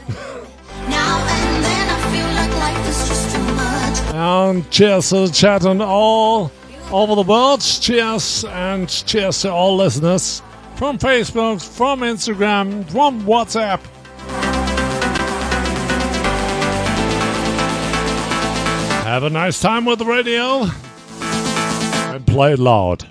Now 0.90 1.18
and 1.20 1.64
then 1.66 1.90
I 1.90 2.00
feel 2.12 2.30
like 2.40 2.52
life 2.60 2.90
is 2.90 3.08
just 3.08 3.36
too 3.36 3.44
much. 3.54 4.16
And 4.16 4.70
cheers 4.72 5.10
to 5.10 5.28
the 5.28 5.32
chat 5.32 5.66
and 5.66 5.82
all 5.82 6.52
over 6.92 7.16
the 7.16 7.24
world. 7.24 7.62
Cheers 7.62 8.44
and 8.46 8.90
cheers 8.90 9.42
to 9.42 9.52
all 9.52 9.76
listeners 9.76 10.42
from 10.76 10.98
Facebook, 10.98 11.62
from 11.64 12.02
Instagram, 12.02 12.90
from 12.92 13.24
WhatsApp. 13.24 13.80
Have 19.04 19.24
a 19.24 19.30
nice 19.30 19.60
time 19.60 19.86
with 19.86 20.00
the 20.00 20.06
radio 20.06 20.68
and 22.14 22.26
play 22.26 22.56
loud. 22.56 23.08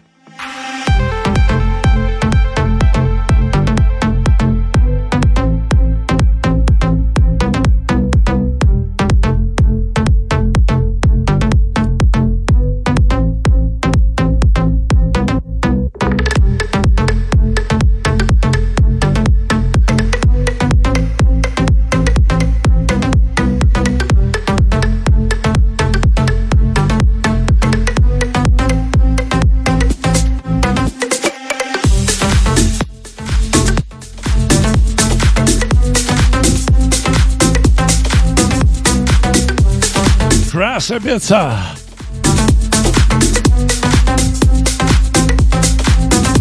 Ibiza. 40.91 41.77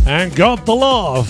And 0.08 0.36
got 0.36 0.66
the 0.66 0.74
love. 0.74 1.28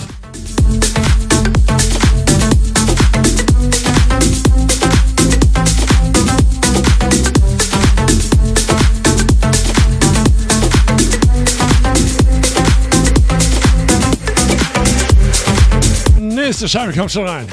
Nächste 16.17 16.69
Scheibe 16.69 16.93
kommt 16.93 17.11
schon 17.11 17.27
rein. 17.27 17.47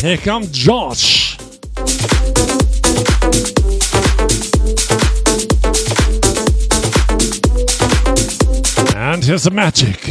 Here 0.00 0.16
comes 0.16 0.50
George. 0.50 1.36
And 9.12 9.22
here's 9.22 9.44
the 9.44 9.50
magic. 9.50 10.06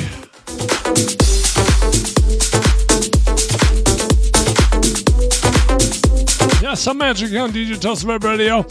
Yeah, 6.62 6.76
some 6.76 6.99
magic 6.99 7.34
on 7.34 7.52
Digital 7.52 7.97
Web 8.06 8.24
Radio. 8.24 8.64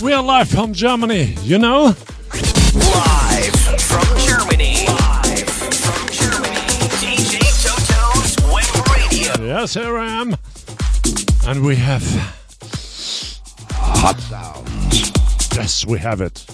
We 0.00 0.12
are 0.12 0.22
live 0.22 0.48
from 0.48 0.74
Germany, 0.74 1.34
you 1.42 1.58
know? 1.58 1.86
Live 1.86 1.96
from 3.80 4.18
Germany. 4.20 4.86
Live 4.86 5.50
from 5.50 6.08
Germany. 6.12 6.60
DJ 7.02 7.40
Toto's 7.64 8.36
Web 8.54 8.86
Radio. 8.96 9.44
Yes, 9.44 9.74
here 9.74 9.98
I 9.98 10.06
am. 10.06 10.36
And 11.48 11.66
we 11.66 11.74
have 11.74 12.04
hot 13.72 14.20
sounds. 14.20 15.10
Yes, 15.56 15.84
we 15.84 15.98
have 15.98 16.20
it. 16.20 16.53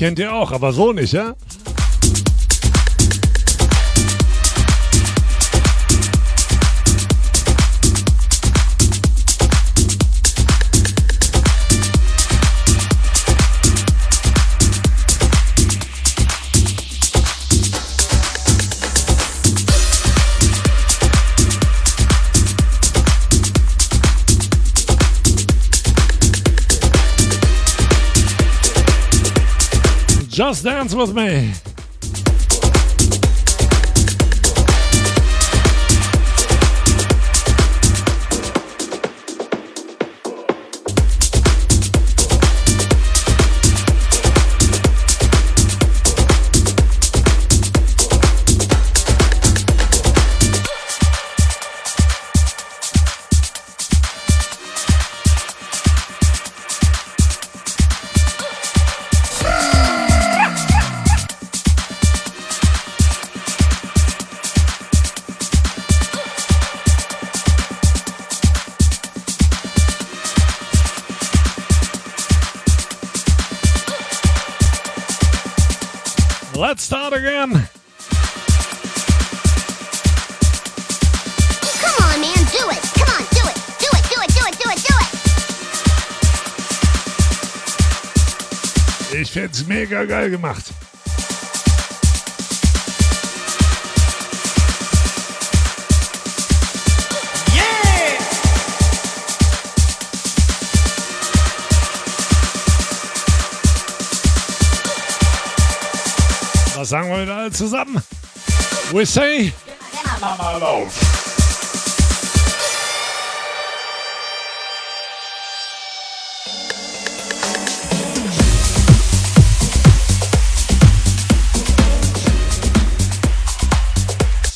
Kennt 0.00 0.18
ihr 0.18 0.32
auch, 0.32 0.50
aber 0.50 0.72
so 0.72 0.94
nicht, 0.94 1.12
ja? 1.12 1.34
Just 30.40 30.64
dance 30.64 30.94
with 30.94 31.14
me. 31.14 31.69
Mega 89.90 90.04
geil 90.04 90.30
gemacht. 90.30 90.64
Was 106.76 106.88
sagen 106.88 107.10
wir 107.10 107.22
wieder 107.22 107.36
alle 107.36 107.50
zusammen? 107.50 108.02
We 108.92 109.04
say. 109.04 109.52
Mama 110.20 110.56
Love. 110.58 111.19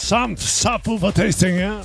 Some 0.05 0.36
sapo 0.36 1.00
for 1.00 1.12
tasting. 1.12 1.57
Yeah. 1.57 1.82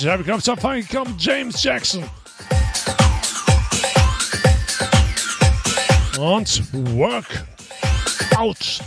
Und 0.00 0.04
die 0.04 0.08
nächste 0.08 0.08
Scheibe 0.08 0.24
kommt 0.24 0.44
zum 0.44 0.54
Anfang, 0.54 0.88
kommt 0.88 1.22
James 1.22 1.62
Jackson. 1.62 2.04
Und 6.18 6.62
Work 6.96 7.44
Out. 8.36 8.80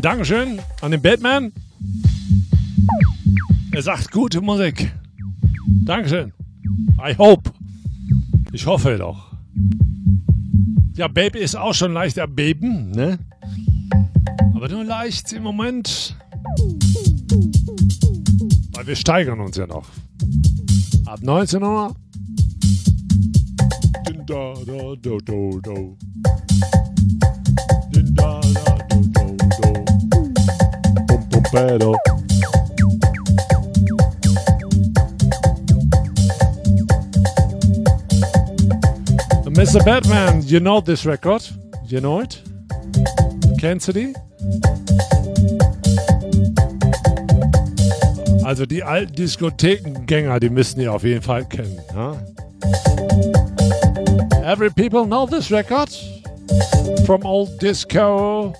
Ein 0.00 0.02
Dankeschön 0.02 0.60
an 0.80 0.92
den 0.92 1.02
Batman. 1.02 1.52
Er 3.72 3.82
sagt 3.82 4.10
gute 4.10 4.40
Musik. 4.40 4.90
Dankeschön. 5.84 6.32
I 6.98 7.14
hope. 7.18 7.50
Ich 8.52 8.64
hoffe 8.64 8.96
doch. 8.96 9.32
Ja, 10.94 11.06
Baby 11.06 11.40
ist 11.40 11.54
auch 11.54 11.74
schon 11.74 11.92
leicht 11.92 12.16
erbeben, 12.16 12.92
ne? 12.92 13.18
Aber 14.54 14.70
nur 14.70 14.84
leicht 14.84 15.34
im 15.34 15.42
Moment. 15.42 16.16
Weil 18.72 18.86
wir 18.86 18.96
steigern 18.96 19.40
uns 19.40 19.56
ja 19.56 19.66
noch. 19.66 19.86
Ab 21.04 21.20
19 21.20 21.62
Uhr. 21.62 21.94
Din 24.08 24.24
da 24.24 24.54
da 24.64 24.94
do 24.96 25.20
do 25.60 25.96
Bum. 31.52 31.96
Mr. 39.60 39.84
Batman, 39.84 40.42
you 40.46 40.58
know 40.60 40.80
this 40.80 41.04
record? 41.04 41.42
You 41.86 42.00
know 42.00 42.20
it? 42.20 42.40
Kennst 43.60 43.88
du? 43.88 44.14
Also 48.44 48.64
die 48.64 48.82
alten 48.82 49.14
Diskothekengänger, 49.14 50.40
die 50.40 50.50
müssen 50.50 50.80
die 50.80 50.88
auf 50.88 51.04
jeden 51.04 51.22
Fall 51.22 51.44
kennen. 51.44 51.78
Ja? 51.94 52.16
Every 54.42 54.70
people 54.70 55.04
know 55.04 55.26
this 55.26 55.50
record? 55.50 55.90
From 57.04 57.24
old 57.24 57.60
disco. 57.60 58.54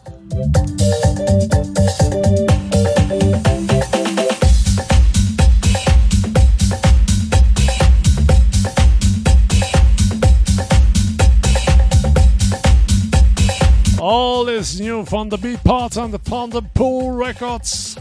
the 15.30 15.38
beat 15.38 15.62
part 15.62 15.96
on 15.96 16.10
the 16.10 16.18
pond 16.18 16.52
Ponder 16.52 16.68
Pool 16.74 17.12
Records. 17.12 17.96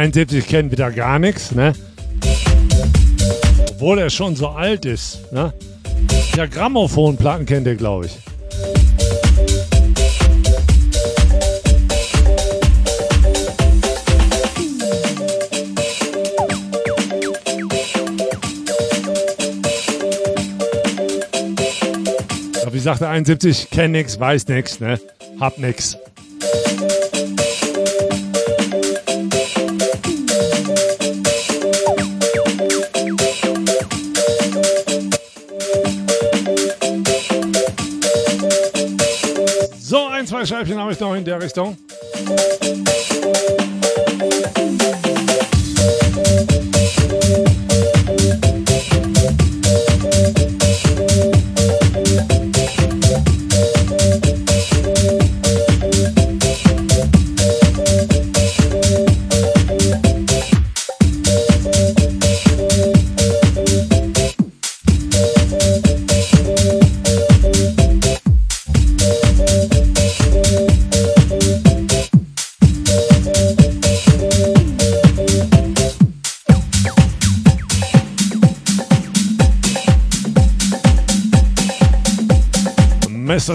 71 0.00 0.46
kennt 0.46 0.72
wieder 0.72 0.90
gar 0.90 1.18
nichts, 1.18 1.52
ne? 1.52 1.74
Obwohl 3.72 3.98
er 3.98 4.08
schon 4.08 4.34
so 4.34 4.48
alt 4.48 4.86
ist, 4.86 5.30
ne? 5.30 5.52
Ja, 6.34 6.46
Grammophonplatten 6.46 7.44
kennt 7.44 7.66
er, 7.66 7.74
glaube 7.74 8.06
ich. 8.06 8.16
Wie 22.72 22.78
sagt 22.78 23.02
der 23.02 23.10
71, 23.10 23.68
kenn 23.70 23.90
nix, 23.90 24.18
weiß 24.18 24.48
nix, 24.48 24.80
ne? 24.80 24.98
Hab 25.38 25.58
nix. 25.58 25.98
restant, 40.90 41.12
un 41.12 41.20
des 41.20 41.32
restants. 41.32 41.76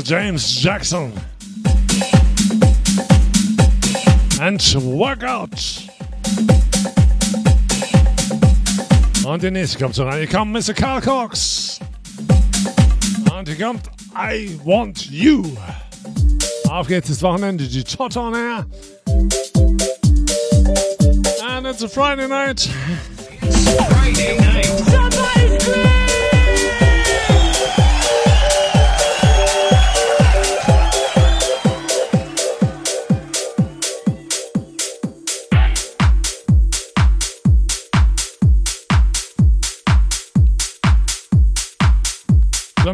James 0.06 0.62
Jackson. 0.62 1.12
And 4.40 4.62
Workout. 4.76 5.82
Und 9.26 9.42
der 9.42 9.50
nächste 9.50 9.80
kommt 9.80 9.96
so 9.96 10.04
rein. 10.04 10.20
Hier 10.20 10.28
kommt 10.28 10.52
Mr. 10.52 10.76
Carl 10.76 11.02
Cox. 11.02 11.80
Und 13.36 13.48
hier 13.48 13.58
kommt 13.58 13.82
I 14.16 14.60
Want 14.64 15.10
You. 15.10 15.44
Auf 16.70 16.86
geht's 16.86 17.08
das 17.08 17.24
Wochenende, 17.24 17.68
die 17.68 17.84
Tot 17.84 18.16
on 18.16 18.36
Air. 18.36 18.68
And 21.50 21.66
it's 21.66 21.84
a 21.84 21.88
Friday 21.88 22.28
night. 22.28 22.70
Friday 23.90 24.38
night. 24.38 25.05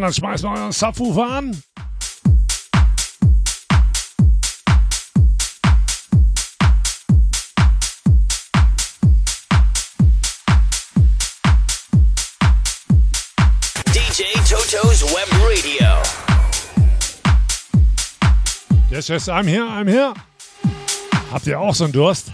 So, 0.02 0.06
dann 0.06 0.14
schmeißen 0.14 0.50
wir 0.50 0.58
euren 0.58 0.72
Subwoofer 0.72 1.28
an. 1.28 1.64
DJ 13.94 14.24
Toto's 14.50 15.04
Web 15.04 15.30
Radio. 15.44 15.86
Yes, 18.90 19.08
yes, 19.08 19.30
I'm 19.30 19.46
here, 19.46 19.62
I'm 19.62 19.88
here. 19.88 20.16
Habt 21.32 21.46
ihr 21.46 21.60
auch 21.60 21.76
so 21.76 21.84
einen 21.84 21.94
Durst? 21.94 22.32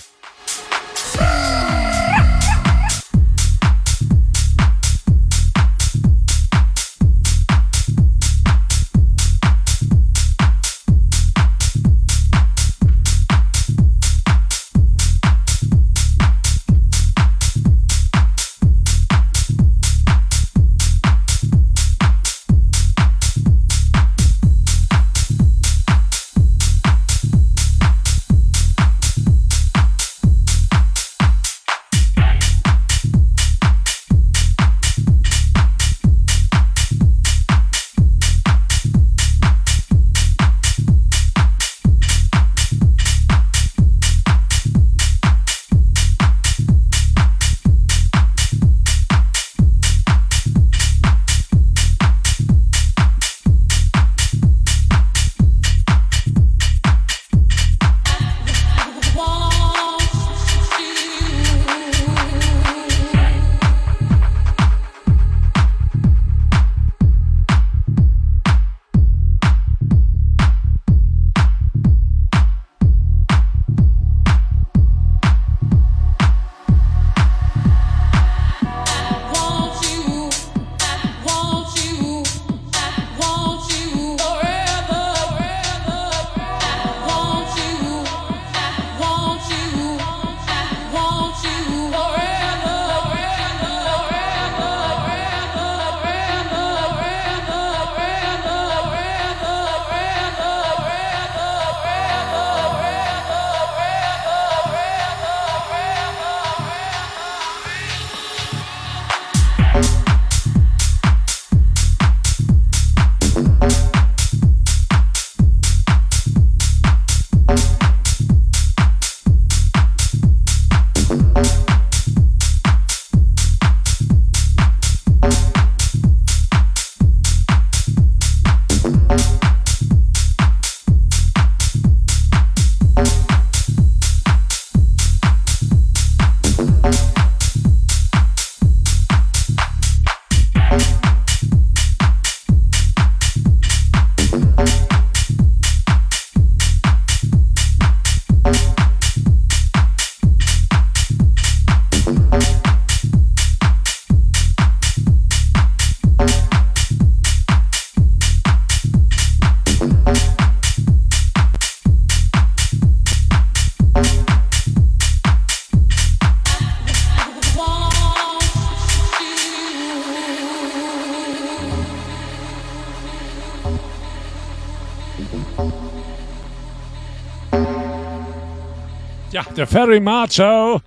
Der 179.58 179.66
Ferry 179.66 179.99
Macho. 179.99 180.80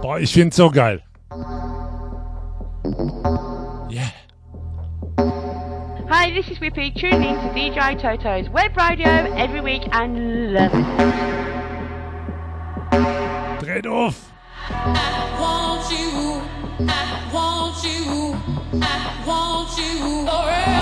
Boah, 0.00 0.20
ich 0.20 0.32
find's 0.32 0.54
so 0.54 0.70
geil. 0.70 1.02
Hi, 6.08 6.30
this 6.30 6.48
is 6.48 6.58
Whippy, 6.60 6.94
tuning 6.94 7.24
in 7.24 7.34
to 7.34 7.48
DJ 7.52 8.00
Toto's 8.00 8.48
web 8.50 8.76
radio 8.76 9.34
every 9.34 9.60
week 9.60 9.82
and 9.90 10.52
love 10.52 10.70
it. 10.72 10.86
Dreht 13.58 13.86
auf. 13.88 14.30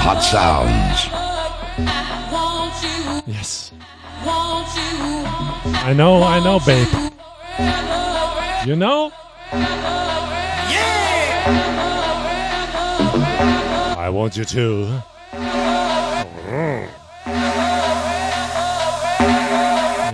Hot 0.05 0.21
sounds. 0.23 1.09
I 1.13 2.29
want 2.33 2.75
you, 2.83 3.33
Yes. 3.35 3.73
want 4.25 4.69
you. 4.75 5.25
I 5.81 5.93
know, 5.93 6.23
I 6.23 6.41
know, 6.41 6.59
babe. 6.61 6.89
You 8.67 8.77
know? 8.77 9.13
I 13.99 14.09
want 14.11 14.37
you 14.37 14.45
to. 14.45 15.03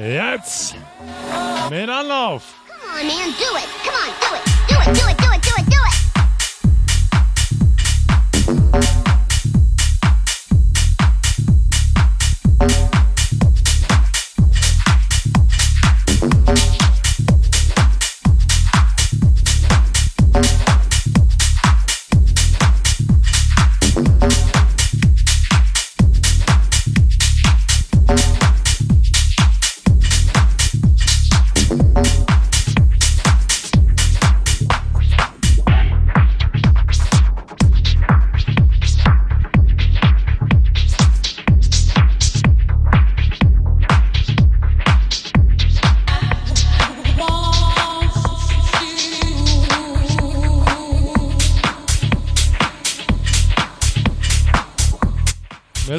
Jetzt 0.00 0.74
mit 1.70 1.88
Anlauf. 1.88 2.42
Come 2.66 3.00
on, 3.00 3.06
man, 3.06 3.30
do 3.38 3.56
it. 3.56 3.68
Come 3.84 3.94
on, 3.94 4.10
do 4.20 4.34
it. 4.36 4.42
Do 4.68 4.76
it, 4.80 4.96
do 4.96 5.08
it, 5.08 5.08
do 5.08 5.08
it, 5.08 5.08
do 5.08 5.08
it, 5.10 5.17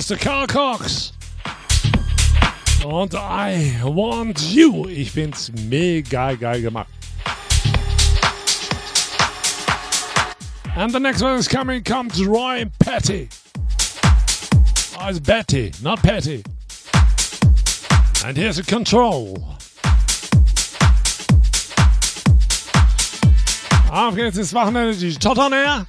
Mr. 0.10 0.20
Carl 0.20 0.47
Cox. 0.47 1.14
Und 2.84 3.14
I 3.14 3.80
want 3.84 4.41
you. 4.41 4.88
Ich 4.88 5.12
find's 5.12 5.51
mega 5.70 6.34
geil 6.34 6.64
gemacht. 6.64 6.89
And 10.76 10.91
the 10.91 10.99
next 10.99 11.22
one 11.22 11.36
is 11.36 11.47
coming 11.47 11.84
comes 11.84 12.26
Roy 12.26 12.66
Petty. 12.80 13.30
Oh, 14.99 15.10
it's 15.10 15.20
Betty, 15.20 15.74
not 15.84 16.01
Petty. 16.01 16.43
And 18.26 18.36
here's 18.36 18.57
a 18.57 18.64
control. 18.64 19.38
Auf 23.91 24.16
geht's 24.16 24.39
ins 24.39 24.53
Wochenende, 24.53 24.95
die 24.95 25.14
Totterner. 25.14 25.86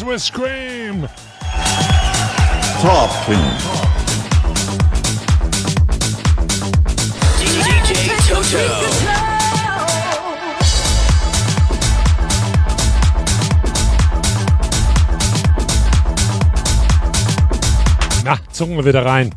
Yes, 0.00 0.04
we 0.04 0.18
scream. 0.18 1.08
Top 2.80 3.10
King. 3.26 3.38
DJ 7.38 8.10
Toto. 8.28 8.58
Na, 18.24 18.38
zucken 18.52 18.76
wir 18.76 18.84
wieder 18.84 19.04
rein. 19.04 19.34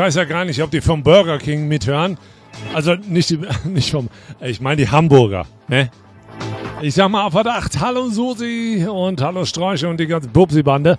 Weiß 0.00 0.14
ja 0.14 0.24
gar 0.24 0.46
nicht, 0.46 0.62
ob 0.62 0.70
die 0.70 0.80
vom 0.80 1.02
Burger 1.02 1.36
King 1.36 1.68
mithören. 1.68 2.16
Also 2.72 2.94
nicht, 2.94 3.28
die, 3.28 3.38
nicht 3.68 3.90
vom, 3.90 4.08
ich 4.40 4.60
meine 4.60 4.76
die 4.76 4.88
Hamburger. 4.88 5.44
Ne? 5.68 5.90
Ich 6.80 6.94
sag 6.94 7.10
mal 7.10 7.26
auf 7.26 7.34
Verdacht, 7.34 7.78
hallo 7.80 8.08
Susi 8.08 8.86
und 8.90 9.20
hallo 9.20 9.44
Sträuche 9.44 9.86
und 9.88 10.00
die 10.00 10.06
ganze 10.06 10.28
Bubsi-Bande. 10.28 10.98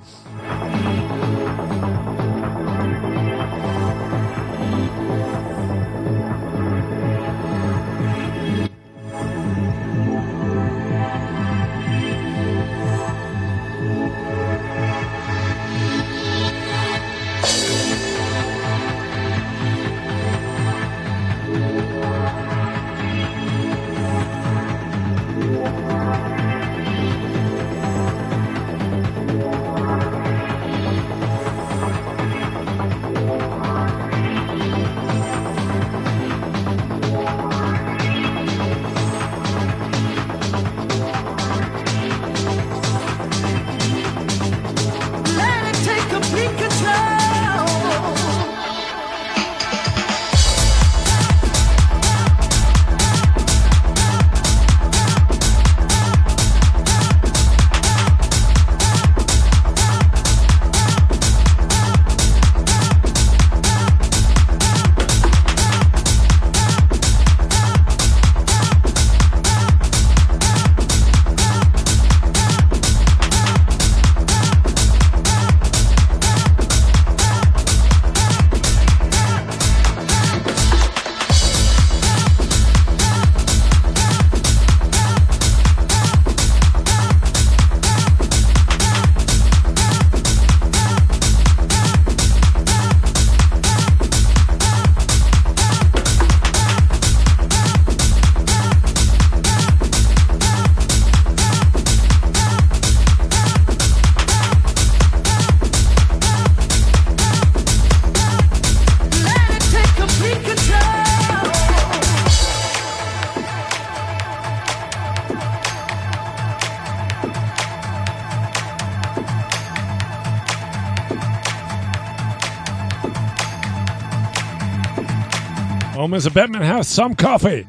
Oh, 126.11 126.13
Mr. 126.13 126.33
Batman 126.33 126.61
has 126.61 126.89
some 126.89 127.15
coffee. 127.15 127.65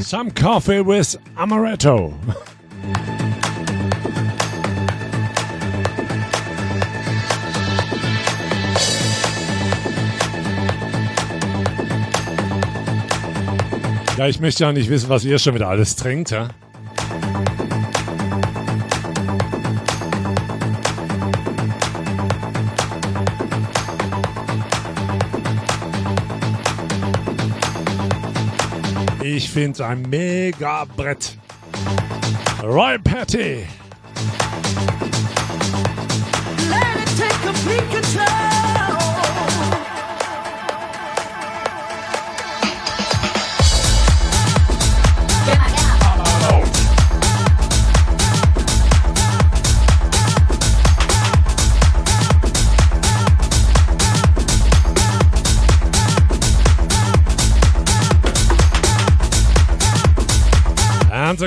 Some 0.00 0.32
coffee 0.32 0.80
with 0.80 1.16
amaretto. 1.36 2.14
Ja, 14.16 14.26
ich 14.26 14.40
möchte 14.40 14.64
ja 14.64 14.72
nicht 14.72 14.90
wissen, 14.90 15.08
was 15.08 15.24
ihr 15.24 15.38
schon 15.38 15.54
wieder 15.54 15.68
alles 15.68 15.94
trinkt, 15.94 16.32
ja? 16.32 16.48
Finde 29.52 29.84
ein 29.84 30.00
mega 30.08 30.86
Brett. 30.96 31.36
Roy 32.62 32.98
Patty. 32.98 33.66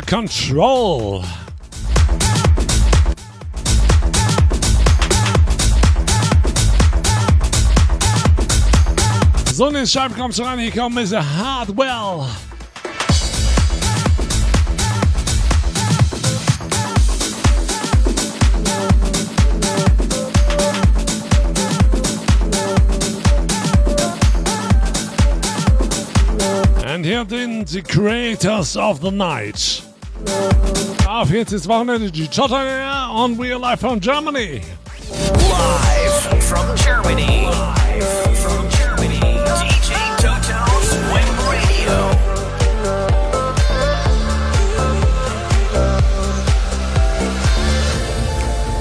Control. 0.06 1.24
So, 9.54 9.68
eine 9.68 9.88
Scheibe 9.88 10.16
kommt 10.16 10.36
schon 10.36 10.46
rein. 10.46 10.60
Hier 10.60 10.72
kommt 10.72 10.96
Mr. 10.96 11.24
Hardwell. 11.24 12.28
And 26.84 27.06
here 27.06 27.24
then 27.24 27.64
the 27.64 27.82
creators 27.82 28.76
of 28.76 29.00
the 29.00 29.12
night. 29.12 29.85
Auf 31.08 31.30
jetzt 31.30 31.54
ist 31.54 31.68
Wochenende 31.68 32.12
die 32.12 32.26
Jotter 32.26 33.10
on 33.12 33.38
We 33.38 33.52
Are 33.52 33.60
Live 33.60 33.80
from 33.80 34.00
Germany. 34.00 34.62
Live 35.10 36.44
from 36.44 36.76
Germany. 36.76 37.46
Live 37.46 38.40
from 38.40 38.70
Germany. 38.70 39.20
DJ 39.20 39.96
Toto's 40.18 40.92
Web 41.14 41.32
Radio. 41.50 41.98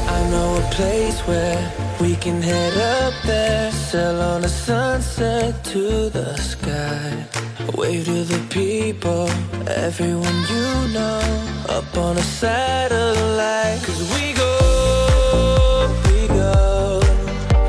I 0.09 0.31
know 0.31 0.57
a 0.57 0.71
place 0.75 1.21
where 1.27 1.73
we 2.01 2.16
can 2.16 2.43
head 2.43 2.77
up 2.77 3.15
there, 3.25 3.71
sail 3.71 4.21
on 4.21 4.45
a 4.45 4.49
sunset 4.49 5.62
to 5.65 6.11
the 6.11 6.37
sky. 6.37 7.34
Wave 7.73 8.05
to 8.05 8.24
the 8.24 8.39
people, 8.51 9.28
everyone 9.66 10.41
you 10.53 10.93
know, 10.93 11.20
up 11.69 11.97
on 11.97 12.16
a 12.16 12.23
satellite. 12.23 13.82
Cause 13.82 14.01
we 14.15 14.32
go, 14.35 15.89
we 16.07 16.28
go, 16.28 17.01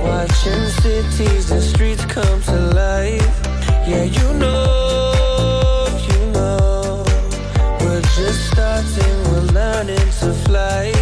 watching 0.04 0.66
cities 0.84 1.50
and 1.52 1.62
streets 1.62 2.06
come 2.06 2.42
to 2.44 2.58
life. 2.76 3.42
Yeah, 3.88 4.04
you 4.04 4.34
know, 4.34 5.88
you 6.10 6.26
know, 6.32 7.04
we're 7.80 8.02
just 8.02 8.52
starting, 8.52 9.24
we're 9.32 9.52
learning 9.54 10.10
to 10.20 10.34
fly. 10.46 10.95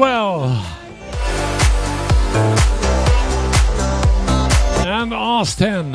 well. 0.00 0.44
And 4.86 5.12
Austin. 5.12 5.94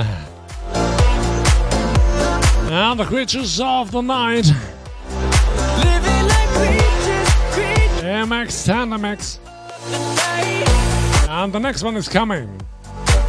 And 2.69 2.99
the 2.99 3.05
creatures 3.05 3.59
of 3.59 3.89
the 3.89 4.01
night. 4.01 4.45
Living 4.45 6.27
like 6.27 6.49
creatures, 6.49 7.29
creatures. 7.55 8.03
MX 8.03 8.67
Tandemix. 8.67 9.39
And 11.27 11.51
the 11.51 11.59
next 11.59 11.81
one 11.81 11.95
is 11.95 12.07
coming. 12.07 12.61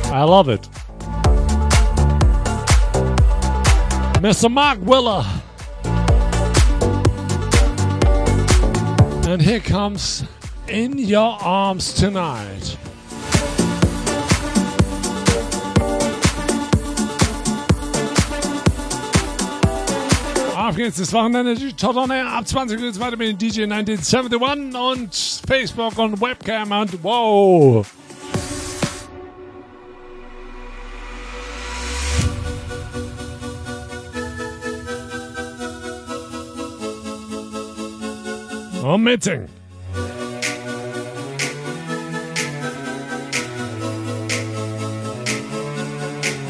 I 0.05 0.25
love 0.25 0.51
it. 0.51 0.69
Mr. 4.21 4.51
Mark 4.51 4.79
Willer. 4.81 5.25
And 9.27 9.41
here 9.41 9.61
comes 9.61 10.23
in 10.69 10.99
Your 10.99 11.41
Arms 11.41 11.95
Tonight. 11.95 12.77
Auf 20.57 20.75
geht's, 20.75 20.97
das 20.97 21.13
Wochenende, 21.13 21.55
Top. 21.77 21.97
Ab 21.97 22.49
20 22.49 22.81
geht's 22.81 22.99
weiter 22.99 23.17
mit 23.17 23.41
DJ 23.41 23.63
1971 23.63 24.75
und 24.75 25.43
Facebook 25.47 25.97
und 25.99 26.21
Webcam 26.21 26.73
und 26.73 27.05
wow. 27.05 27.87
Und 38.83 39.56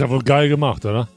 Ist 0.00 0.04
ja 0.04 0.10
wohl 0.10 0.22
geil 0.22 0.48
gemacht, 0.48 0.86
oder? 0.86 1.08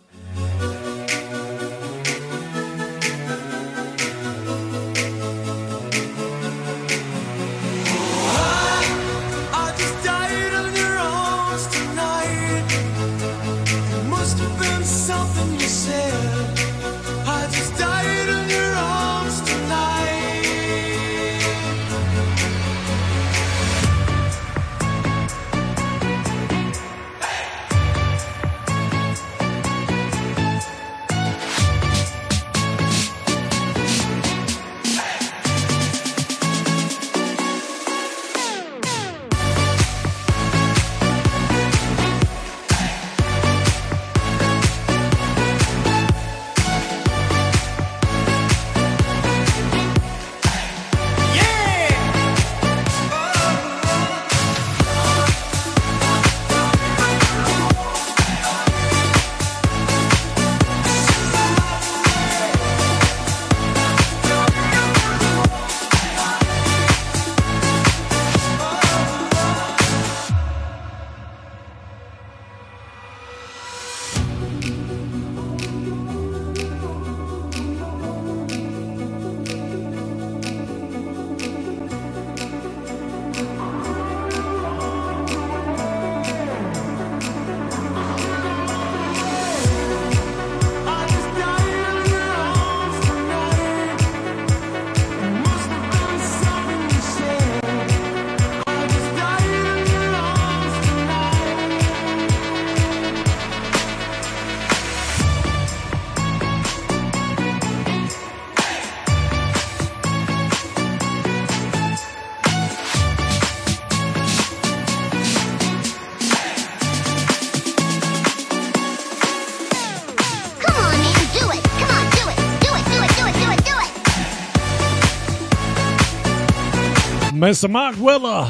Mr. 127.44 127.68
Mark 127.68 127.99
Willer. 127.99 128.48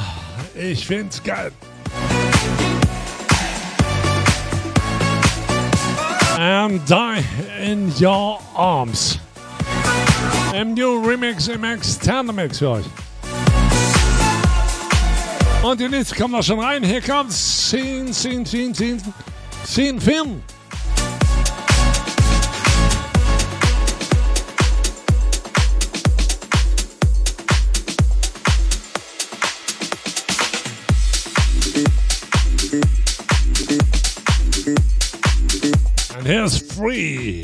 Ich 0.53 0.85
find's 0.85 1.23
geil. 1.23 1.51
And 6.37 6.79
die 6.87 7.23
in 7.59 7.91
your 7.99 8.39
arms. 8.53 9.17
Im 10.53 10.75
New 10.75 11.03
Remix 11.03 11.47
im 11.47 11.63
externen 11.63 12.35
Mix 12.35 12.59
für 12.59 12.69
euch. 12.69 12.85
Und 15.63 15.79
jetzt 15.79 16.15
kommen 16.15 16.35
wir 16.35 16.43
schon 16.43 16.59
rein. 16.59 16.83
Hier 16.83 17.01
kommt 17.01 17.31
Scene, 17.31 18.13
Scene, 18.13 18.45
Scene, 18.45 18.75
Scene, 18.75 18.99
Scene 19.65 19.99
Film. 19.99 20.43
Und 36.23 36.29
hier 36.29 36.45
ist 36.45 36.71
Free. 36.71 37.43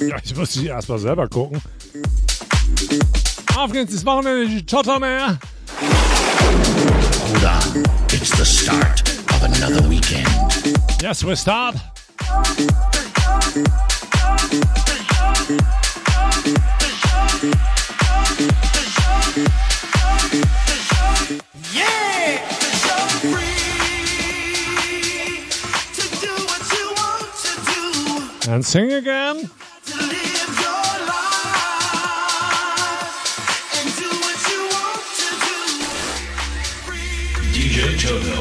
Ja, 0.00 0.16
ich 0.24 0.34
muss 0.34 0.50
die 0.54 0.66
erstmal 0.66 0.98
selber 0.98 1.28
gucken. 1.28 1.62
Auf 3.54 3.70
geht's, 3.70 3.94
das 3.94 4.04
Wochenende, 4.04 4.60
mehr. 4.98 5.38
Bruder, 7.28 7.60
ich 8.10 8.22
It's 8.22 8.36
the 8.36 8.44
start 8.44 9.04
of 9.30 9.44
another 9.44 9.88
weekend. 9.88 10.26
Yes, 11.00 11.24
we 11.24 11.36
start. 11.36 11.76
And 28.50 28.66
sing 28.66 28.92
again. 28.92 29.48
DJ 37.54 37.94
Toto. 38.02 38.40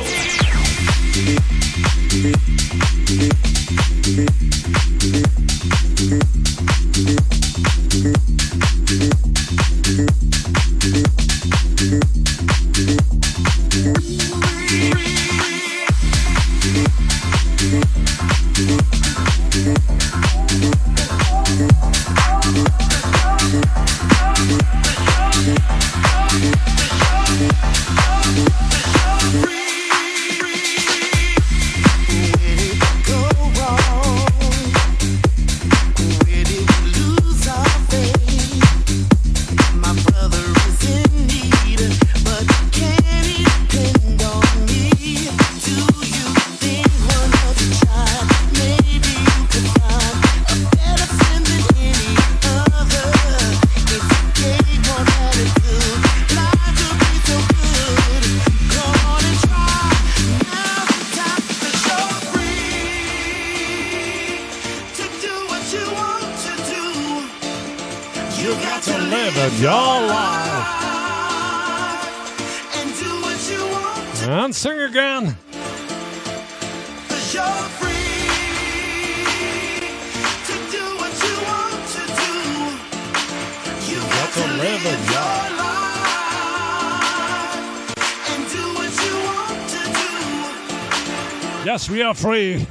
Are 92.09 92.15
free. 92.15 92.65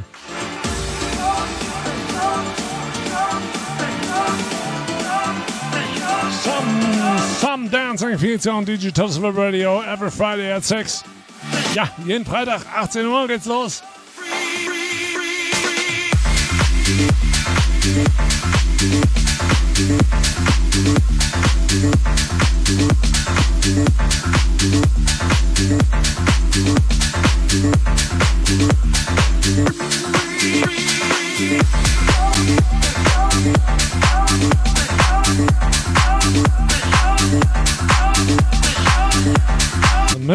Some, 6.43 7.19
some 7.39 7.69
dancing 7.69 8.19
feature 8.19 8.51
on 8.51 8.65
Digital 8.65 9.09
Silver 9.09 9.31
Radio 9.31 9.81
every 9.81 10.11
Friday 10.11 10.51
at 10.51 10.65
6. 10.65 11.05
Ja, 11.75 11.87
jeden 12.05 12.25
Freitag 12.25 12.63
18 12.75 13.07
Uhr 13.07 13.29
geht's 13.29 13.47
los. 13.47 13.83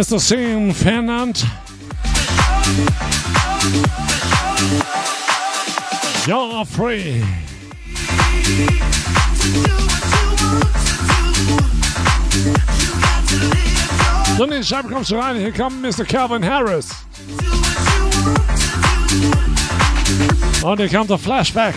Mr. 0.04 0.20
Sim 0.20 0.74
Fernand. 0.74 1.46
You're 6.28 6.66
free. 6.66 7.24
So, 14.38 14.46
nee, 14.46 14.62
Scheibe 14.62 14.90
kommst 14.90 15.10
du 15.10 15.16
rein. 15.16 15.38
Hier 15.38 15.54
kommt 15.54 15.82
Mr. 15.82 16.04
Calvin 16.04 16.44
Harris. 16.44 16.90
Und 20.64 20.80
hier 20.82 20.90
kommt 20.90 21.10
der 21.12 21.18
Flashback. 21.18 21.76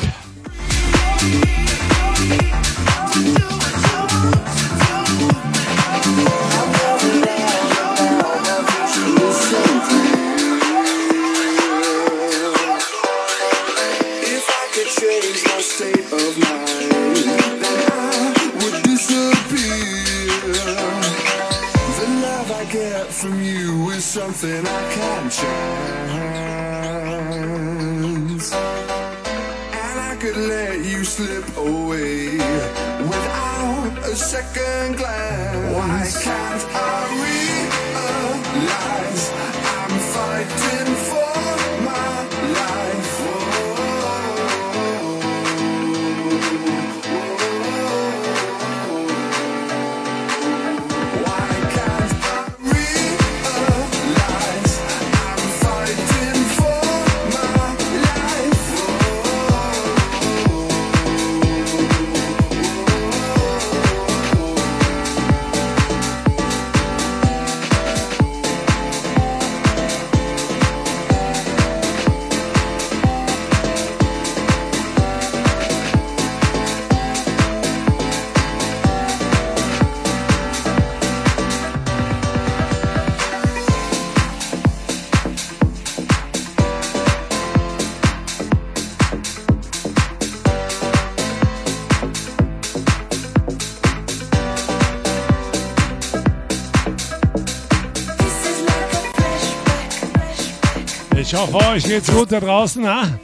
Hoffe, 101.36 101.54
euch 101.68 101.84
geht's 101.84 102.10
gut 102.10 102.32
da 102.32 102.40
draußen, 102.40 102.86
ha? 102.86 103.18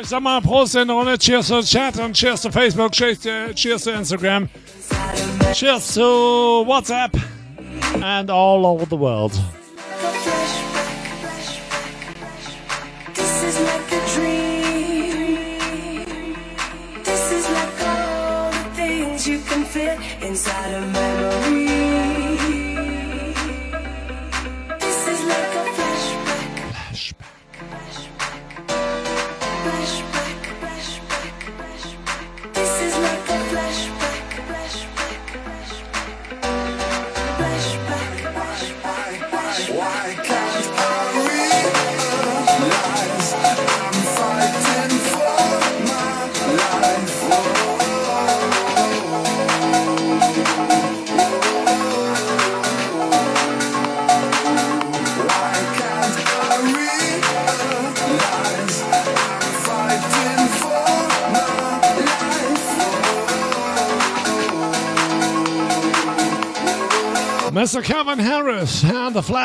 Ich 0.00 0.08
sag 0.08 0.20
mal 0.22 0.40
Prost 0.40 0.76
in 0.76 0.86
der 0.86 0.96
Runde, 0.96 1.18
Cheers 1.18 1.48
to 1.48 1.62
Chat 1.62 1.98
und 1.98 2.14
Cheers 2.14 2.42
to 2.42 2.50
Facebook, 2.50 2.92
Cheers 2.92 3.20
to, 3.20 3.52
cheers 3.54 3.82
to 3.84 3.90
Instagram, 3.90 4.48
Cheers 5.52 5.94
to 5.94 6.64
WhatsApp 6.66 7.12
and 8.02 8.30
all 8.30 8.64
over 8.66 8.86
the 8.86 8.96
world. 8.96 9.32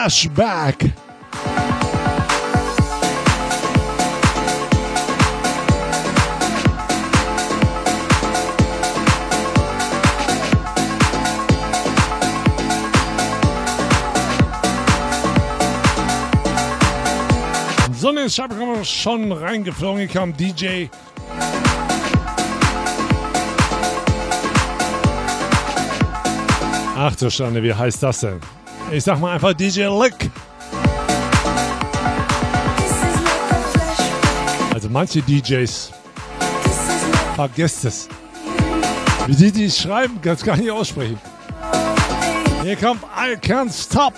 And 0.01 0.11
the 0.11 0.29
flashback. 0.29 0.93
Sonne 17.93 18.21
ist 18.21 18.41
schon- 18.85 19.31
reingeflogen, 19.31 19.99
hier 19.99 20.07
kam 20.07 20.35
DJ. 20.35 20.89
Ach 26.97 27.15
du 27.15 27.29
Schande, 27.29 27.63
wie 27.63 27.73
heißt 27.73 28.03
das 28.03 28.19
denn? 28.21 28.39
Ich 28.91 29.05
sag 29.05 29.21
mal 29.21 29.33
einfach 29.33 29.53
DJ 29.53 29.83
Lick. 29.83 30.29
Also 34.73 34.89
manche 34.89 35.21
DJs 35.21 35.91
vergesst 37.35 37.85
es. 37.85 38.09
Wie 39.27 39.35
die 39.35 39.51
die 39.51 39.71
schreiben, 39.71 40.19
kannst 40.21 40.43
gar 40.43 40.57
nicht 40.57 40.71
aussprechen. 40.71 41.19
Hier 42.63 42.75
kommt 42.75 43.01
I 43.17 43.37
Can't 43.37 43.71
Stop. 43.71 44.13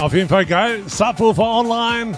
Auf 0.00 0.12
jeden 0.12 0.28
Fall 0.28 0.46
geil. 0.46 0.82
Subwoofer 0.86 1.42
online. 1.42 2.16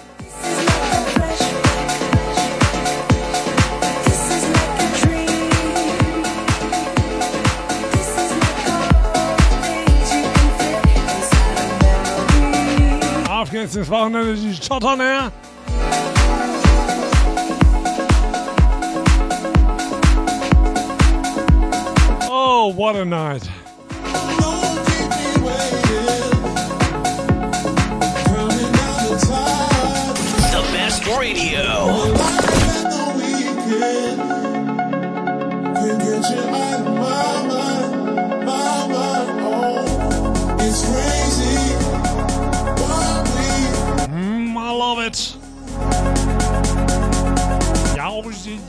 Geht's 13.55 13.77
ins 13.77 13.89
Wochenende, 13.89 14.35
die 14.35 14.53
Schottern 14.53 14.99
her. 14.99 15.31
Oh, 22.29 22.73
what 22.75 22.97
a 22.97 23.05
night. 23.05 23.49
The 30.51 30.63
best 30.73 31.07
radio. 31.07 32.14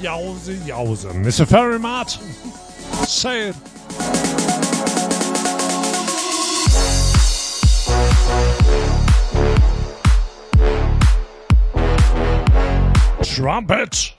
Yowza, 0.06 0.54
yowza. 0.68 1.12
Mr. 1.14 1.48
Ferry 1.48 1.80
Martin. 1.80 2.22
Say 3.08 3.50
it. 3.50 3.56
Trumpet. 13.24 14.14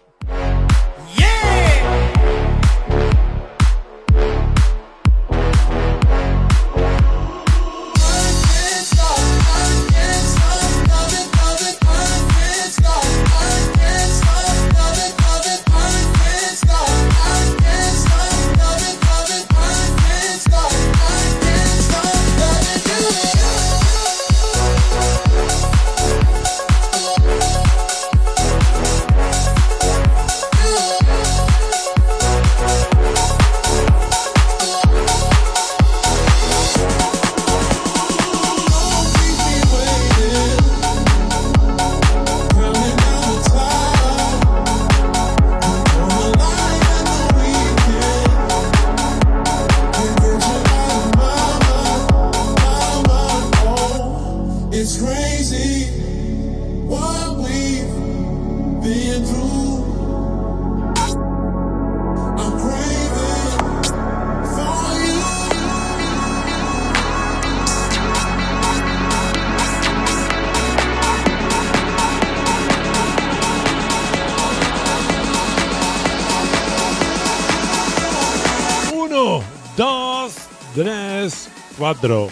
Cuatro. 81.86 82.28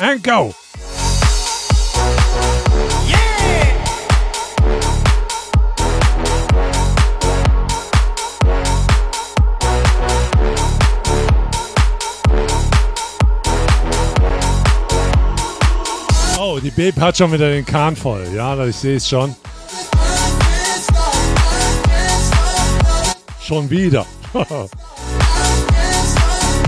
And 0.00 0.22
go. 0.22 0.54
Oh, 16.38 16.58
die 16.60 16.70
Babe 16.70 16.98
hat 16.98 17.18
schon 17.18 17.30
wieder 17.30 17.50
den 17.50 17.66
Kahn 17.66 17.94
voll. 17.94 18.26
Ja, 18.34 18.64
ich 18.64 18.76
sehe 18.76 18.96
es 18.96 19.06
schon. 19.06 19.36
Schon 23.42 23.68
wieder. 23.68 24.06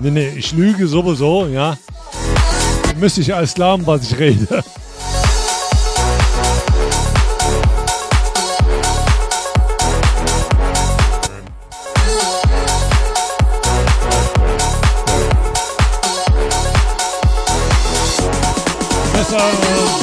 nee, 0.04 0.10
nee, 0.10 0.32
ich 0.36 0.52
lüge 0.52 0.86
sowieso, 0.86 1.46
ja. 1.46 1.76
Müsste 2.98 3.22
ich 3.22 3.34
alles 3.34 3.54
glauben, 3.54 3.86
was 3.86 4.10
ich 4.10 4.18
rede. 4.18 4.62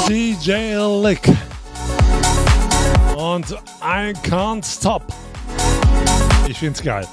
DJ 0.07 0.75
Lick. 1.01 1.21
Und 3.15 3.51
I 3.81 4.11
Can't 4.27 4.65
Stop. 4.65 5.03
Ich 6.47 6.57
find's 6.57 6.81
geil. 6.83 7.07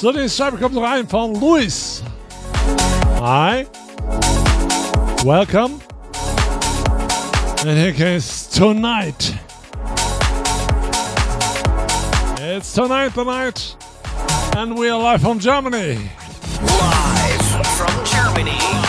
So, 0.00 0.12
die 0.12 0.28
Schreibe 0.28 0.58
kommt 0.58 0.76
rein 0.76 1.08
von 1.08 1.34
Luis. 1.40 2.04
Hi. 3.20 3.66
Welcome. 5.24 5.80
And 7.66 7.76
here 7.76 7.92
comes 7.92 8.48
tonight. 8.48 9.34
It's 12.38 12.72
tonight, 12.72 13.12
tonight. 13.14 13.76
And 14.56 14.78
we 14.78 14.88
are 14.88 15.02
live 15.02 15.20
from 15.20 15.40
Germany. 15.40 15.98
Live 16.62 17.66
from 17.76 18.04
Germany. 18.04 18.87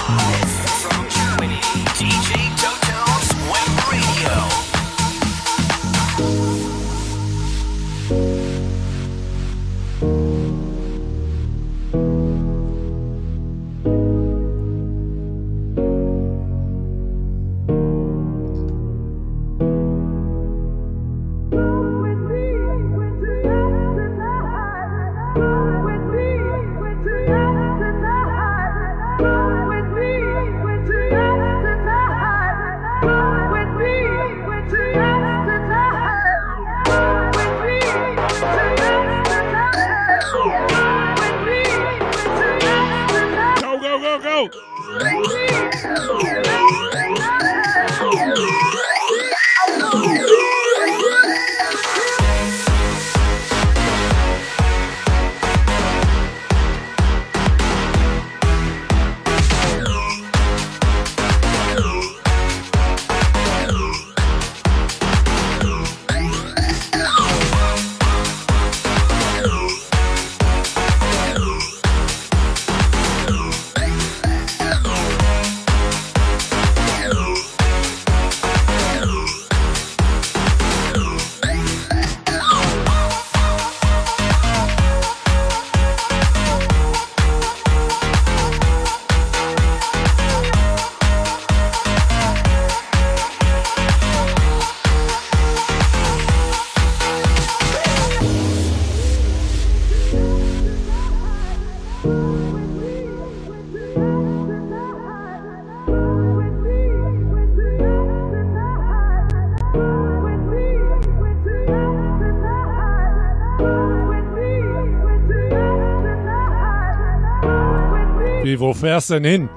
Fährst 118.79 119.09
denn 119.09 119.23
hin? 119.23 119.49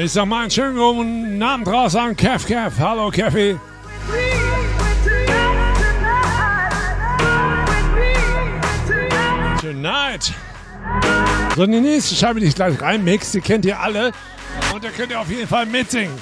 Ich 0.00 0.12
sag 0.12 0.26
mal 0.26 0.42
einen 0.42 0.50
schönen 0.50 0.76
guten 0.76 1.42
Abend 1.42 1.68
raus 1.68 1.94
an 1.94 2.16
Kev 2.16 2.44
Kev. 2.44 2.76
Hallo 2.78 3.10
Keffi. 3.10 3.56
Tonight. 9.60 10.34
So, 11.54 11.66
die 11.66 11.80
nächste 11.80 12.16
Scheibe, 12.16 12.40
die 12.40 12.46
ich 12.46 12.54
gleich 12.56 12.80
reinmix, 12.80 13.30
die 13.30 13.40
kennt 13.40 13.64
ihr 13.64 13.78
alle. 13.78 14.12
Und 14.74 14.82
da 14.82 14.88
könnt 14.88 15.12
ihr 15.12 15.20
auf 15.20 15.30
jeden 15.30 15.46
Fall 15.46 15.66
mitsingen. 15.66 16.18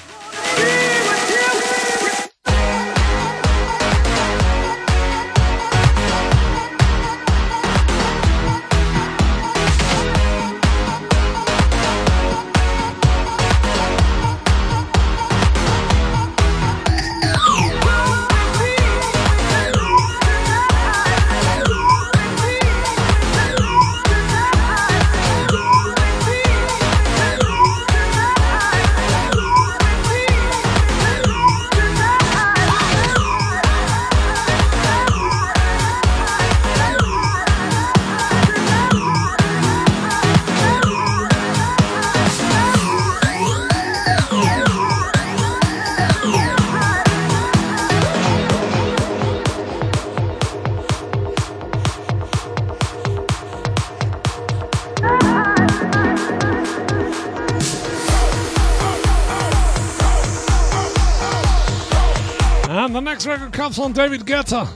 The 63.03 63.09
next 63.09 63.25
record 63.25 63.51
comes 63.51 63.77
from 63.77 63.93
David 63.93 64.21
Guetta. 64.21 64.67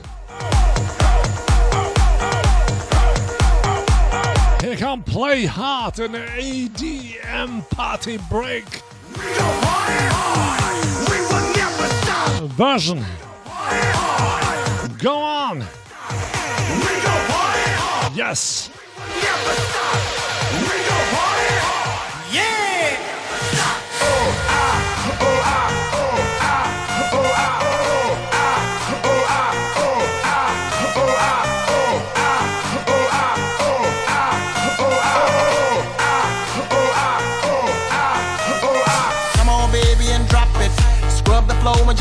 Here 4.60 4.76
come 4.76 5.04
Play 5.04 5.44
Hard 5.44 6.00
in 6.00 6.12
the 6.12 6.18
ADM 6.18 7.68
Party 7.70 8.18
Break. 8.28 8.64
Version. 12.56 13.04
Go 14.98 15.16
on. 15.16 15.64
Yes. 18.14 18.70
Come 19.20 19.46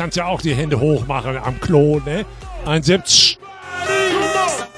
kannst 0.00 0.16
ja 0.16 0.24
auch 0.24 0.40
die 0.40 0.54
Hände 0.54 0.80
hoch 0.80 1.06
machen 1.06 1.36
am 1.36 1.60
Klo, 1.60 2.00
ne? 2.06 2.24
1,70. 2.64 3.36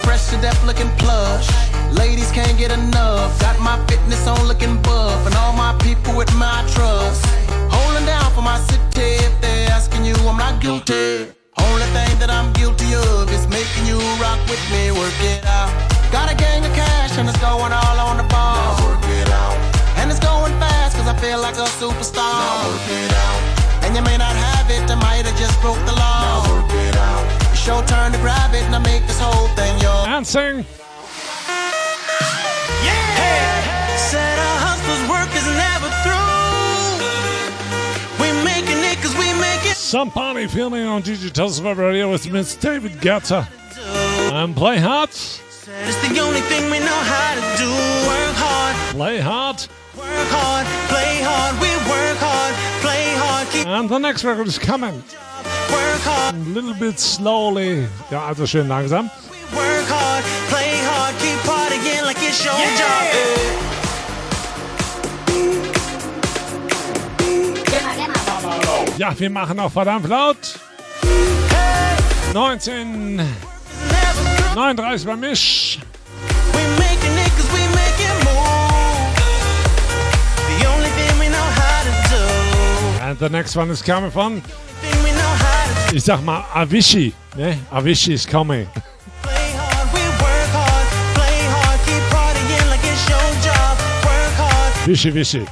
Fresh 0.02 0.26
to 0.30 0.36
death 0.42 0.58
looking 0.66 0.90
plush. 0.98 1.46
Ladies 1.94 2.32
can't 2.32 2.58
get 2.58 2.72
enough. 2.72 3.30
Got 3.38 3.60
my 3.60 3.78
fitness 3.86 4.26
on 4.26 4.48
looking 4.48 4.82
buff. 4.82 5.24
And 5.24 5.36
all 5.36 5.52
my 5.52 5.78
people 5.78 6.12
with 6.16 6.32
my 6.34 6.64
trust. 6.74 7.24
Holding 7.70 8.04
down 8.04 8.32
for 8.34 8.42
my 8.42 8.58
city. 8.66 9.14
If 9.22 9.40
they're 9.40 9.70
asking 9.70 10.04
you, 10.04 10.16
I'm 10.26 10.38
not 10.38 10.60
guilty. 10.60 11.30
Only 11.56 11.86
thing 11.94 12.18
that 12.18 12.28
I'm 12.28 12.52
guilty 12.54 12.90
of 12.92 13.30
is 13.30 13.46
making 13.46 13.86
you 13.86 14.02
rock 14.18 14.42
with 14.50 14.64
me. 14.74 14.90
Work 14.90 15.14
it 15.22 15.46
out. 15.46 15.70
Got 16.10 16.32
a 16.32 16.34
gang 16.34 16.66
of 16.66 16.74
cash 16.74 17.16
and 17.16 17.28
it's 17.28 17.38
going 17.38 17.70
all 17.70 17.98
on 18.10 18.16
the 18.16 18.26
ball. 18.26 18.58
Now 18.58 18.90
work 18.90 19.06
it 19.06 19.30
out. 19.30 19.54
And 20.02 20.10
it's 20.10 20.18
going 20.18 20.50
fast 20.58 20.96
cause 20.96 21.06
I 21.06 21.14
feel 21.22 21.38
like 21.38 21.54
a 21.62 21.68
superstar. 21.78 22.26
Now 22.26 22.66
work 22.66 22.90
it 22.90 23.12
out. 23.14 23.40
And 23.86 23.94
you 23.94 24.02
may 24.02 24.18
not 24.18 24.34
have 24.34 24.61
it, 24.70 24.90
I 24.90 24.94
might 24.96 25.24
have 25.26 25.38
just 25.38 25.60
broke 25.60 25.78
the 25.86 25.92
law. 25.92 26.20
Now 26.22 26.62
work 26.62 26.70
it 26.72 26.96
out. 26.96 27.52
It's 27.52 27.66
your 27.66 27.82
turn 27.84 28.12
to 28.12 28.18
grab 28.18 28.54
it 28.54 28.62
and 28.64 28.74
I 28.74 28.78
make 28.80 29.06
this 29.06 29.18
whole 29.20 29.48
thing 29.56 29.78
yours. 29.80 30.06
And 30.08 30.26
sing. 30.26 30.64
Hey, 33.22 33.96
said 33.96 34.38
a 34.38 34.52
hustler's 34.64 35.04
work 35.08 35.30
is 35.36 35.46
never 35.64 35.88
through. 36.02 36.32
We 38.20 38.28
making 38.44 38.80
it 38.90 38.96
cause 39.02 39.14
we 39.16 39.32
make 39.40 39.64
it. 39.70 39.76
Some 39.76 40.10
party 40.10 40.46
feeling 40.46 40.86
on 40.86 41.02
Digital 41.02 41.50
Web 41.62 41.78
Radio 41.78 42.10
with 42.10 42.30
Miss 42.30 42.56
David 42.56 42.92
Guetta. 43.00 43.46
And 44.32 44.56
play 44.56 44.78
hard. 44.78 45.12
Said 45.12 45.88
it's 45.88 46.00
the 46.08 46.18
only 46.20 46.40
thing 46.42 46.70
we 46.70 46.78
know 46.78 47.00
how 47.14 47.34
to 47.34 47.42
do. 47.58 47.68
Work 47.68 48.34
hard, 48.36 48.94
Play 48.96 49.18
hard. 49.20 49.66
And 53.64 53.88
the 53.88 53.98
next 53.98 54.24
record 54.24 54.48
is 54.48 54.58
coming. 54.58 55.02
work 55.72 56.02
hard, 56.04 56.34
A 56.34 56.38
little 56.38 56.74
bit 56.74 57.00
slowly. 57.00 57.86
Ja, 58.10 58.26
also 58.28 58.44
schön 58.46 58.68
langsam. 58.68 59.10
work 59.54 59.88
hard, 59.88 60.24
play 60.48 60.76
hard, 60.84 61.14
keep 61.18 61.38
partying 61.44 62.02
like 62.04 62.20
it's 62.22 62.44
your 62.44 62.54
job. 62.76 63.08
Ja, 68.98 69.18
wir 69.18 69.30
machen 69.30 69.58
auch 69.58 69.72
verdammt 69.72 70.06
laut. 70.08 70.36
1939 72.34 75.06
bei 75.06 75.16
Misch. 75.16 75.78
And 83.12 83.18
the 83.18 83.28
next 83.28 83.54
one 83.56 83.68
is 83.70 83.82
coming 83.82 84.10
from. 84.10 84.42
Ich 85.92 86.04
sag 86.04 86.24
mal 86.24 86.46
Avicii, 86.54 87.12
ne? 87.36 87.58
Avicii 87.70 88.14
is 88.14 88.24
coming. 88.24 88.66
Wishy 94.86 95.10
wishy. 95.10 95.46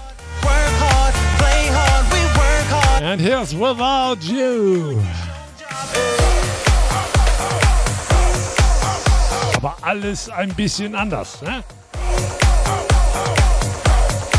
And 3.03 3.21
here's 3.21 3.55
without 3.55 4.23
you. 4.23 5.03
Aber 9.57 9.77
alles 9.83 10.31
ein 10.31 10.49
bisschen 10.55 10.95
anders, 10.95 11.43
ne? 11.43 11.63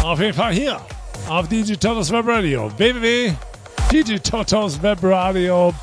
Auf 0.02 0.20
jeden 0.20 0.34
Fall 0.34 0.54
hier 0.54 0.82
auf 1.30 1.48
DJ 1.48 1.76
Turtles 1.76 2.12
Web 2.12 2.28
Radio. 2.28 2.70
www.djturtleswebradio. 2.78 5.74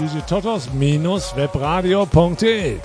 djturtles-webradio.de 0.00 2.80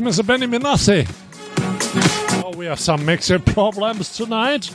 Mr. 0.00 0.26
Benny 0.26 0.46
Minasi. 0.46 1.06
Oh, 2.44 2.56
we 2.56 2.66
have 2.66 2.80
some 2.80 3.04
mixer 3.04 3.38
problems 3.38 4.16
tonight. 4.16 4.74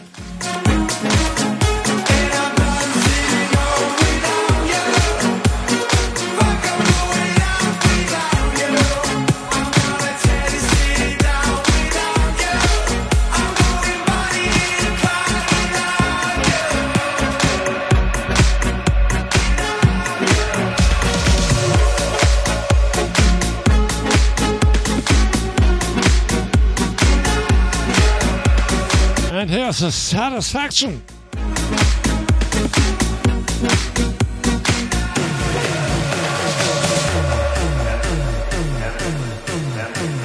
Das 29.79 29.95
ist 29.95 30.09
Satisfaction. 30.09 31.01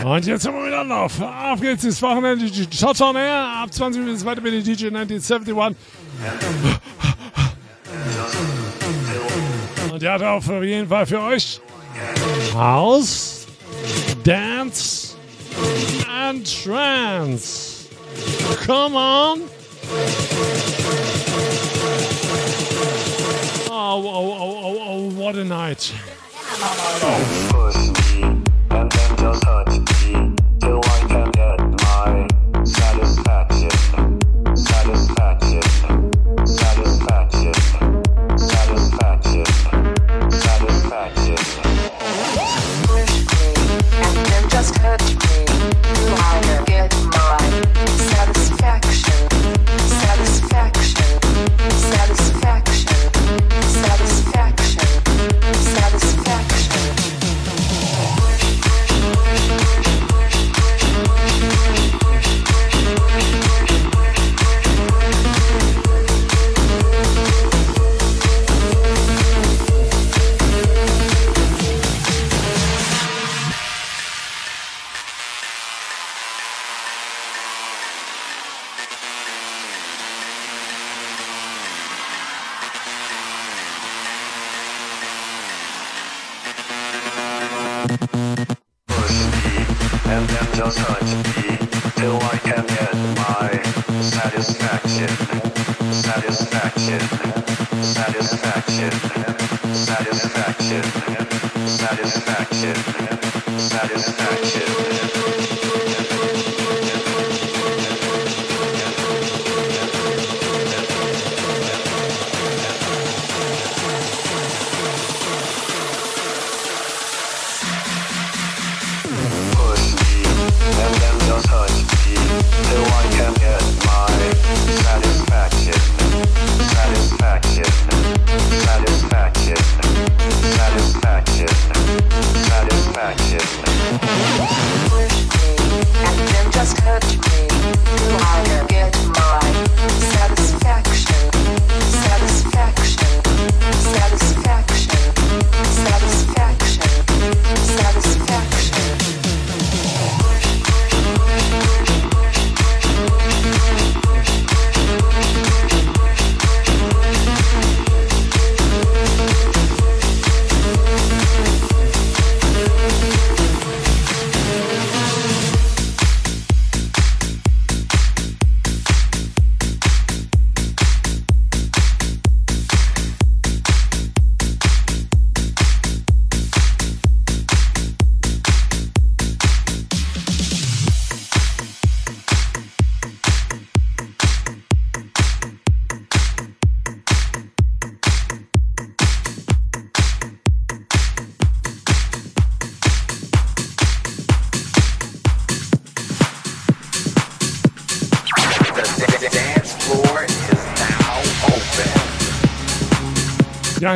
Und 0.04 0.26
jetzt 0.26 0.44
haben 0.44 0.56
wir 0.56 0.66
wieder 0.66 0.80
Anlauf. 0.80 1.20
Auf 1.20 1.60
geht's 1.60 1.84
ins 1.84 2.02
Wochenende. 2.02 2.50
Ciao, 2.70 2.92
ciao, 2.94 3.12
näher. 3.12 3.46
Ab 3.62 3.72
20 3.72 4.02
Minuten 4.02 4.24
weiter 4.24 4.40
mit 4.40 4.54
dem 4.54 4.64
DJ 4.64 4.86
1971. 4.88 5.54
Und 9.92 10.02
der 10.02 10.12
hat 10.14 10.22
auf 10.22 10.48
jeden 10.64 10.88
Fall 10.88 11.06
für 11.06 11.20
euch 11.20 11.60
House, 12.54 13.46
Dance 14.24 15.14
and 16.10 16.64
Trance. 16.64 17.73
Come 18.52 18.96
on. 18.96 19.42
Oh, 23.70 24.02
oh, 24.06 24.32
oh, 24.32 24.58
oh, 24.62 24.78
oh 24.80 25.10
what 25.10 25.36
a 25.36 25.44
night. 25.44 25.92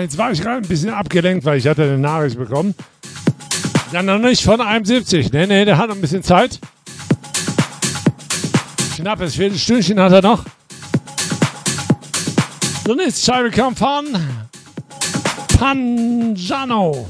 Jetzt 0.00 0.18
war 0.18 0.30
ich 0.30 0.40
gerade 0.40 0.58
ein 0.58 0.68
bisschen 0.68 0.90
abgelenkt, 0.90 1.44
weil 1.44 1.58
ich 1.58 1.66
hatte 1.66 1.82
eine 1.82 1.98
Nachricht 1.98 2.38
bekommen. 2.38 2.74
Ja, 3.92 4.02
noch 4.02 4.18
nicht 4.18 4.42
von 4.42 4.60
71. 4.60 5.32
Nee, 5.32 5.46
nee, 5.46 5.64
der 5.64 5.78
hat 5.78 5.88
noch 5.88 5.96
ein 5.96 6.00
bisschen 6.00 6.22
Zeit. 6.22 6.58
Knappes 8.96 9.36
Viertelstündchen 9.36 9.98
hat 10.00 10.12
er 10.12 10.22
noch. 10.22 10.44
So, 12.84 12.94
nächste 12.94 13.32
Scheibe 13.32 13.50
kam 13.50 13.74
von 13.76 14.06
Panjano. 15.58 17.06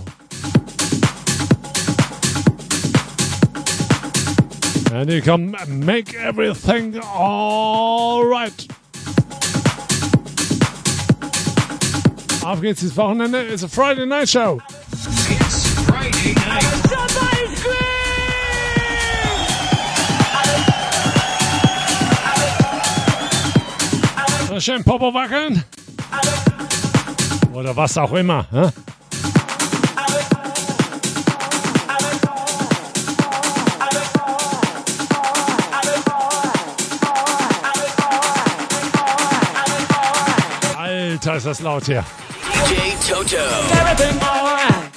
And 4.93 5.11
here 5.11 5.21
come 5.21 5.55
Make 5.67 6.17
Everything 6.17 7.01
Alright. 7.01 8.68
Auf 12.49 12.63
geht's 12.63 12.83
ins 12.83 12.97
Wochenende. 12.97 13.43
It's 13.43 13.63
a 13.63 13.69
Friday 13.69 14.07
Night 14.07 14.27
Show. 14.27 14.59
It's 14.91 15.69
Friday 15.85 16.35
night. 16.47 16.65
Schön 24.63 24.83
Popo 24.83 25.13
wackeln. 25.13 25.63
Oder 27.53 27.77
was 27.77 27.99
auch 27.99 28.15
immer. 28.15 28.47
Hä? 28.51 28.71
Alter, 40.79 41.37
ist 41.37 41.47
das 41.47 41.61
laut 41.61 41.85
hier. 41.85 42.03
DJ 42.67 42.99
Toto. 43.07 43.45
Everything 43.79 44.23
alright. 44.23 44.88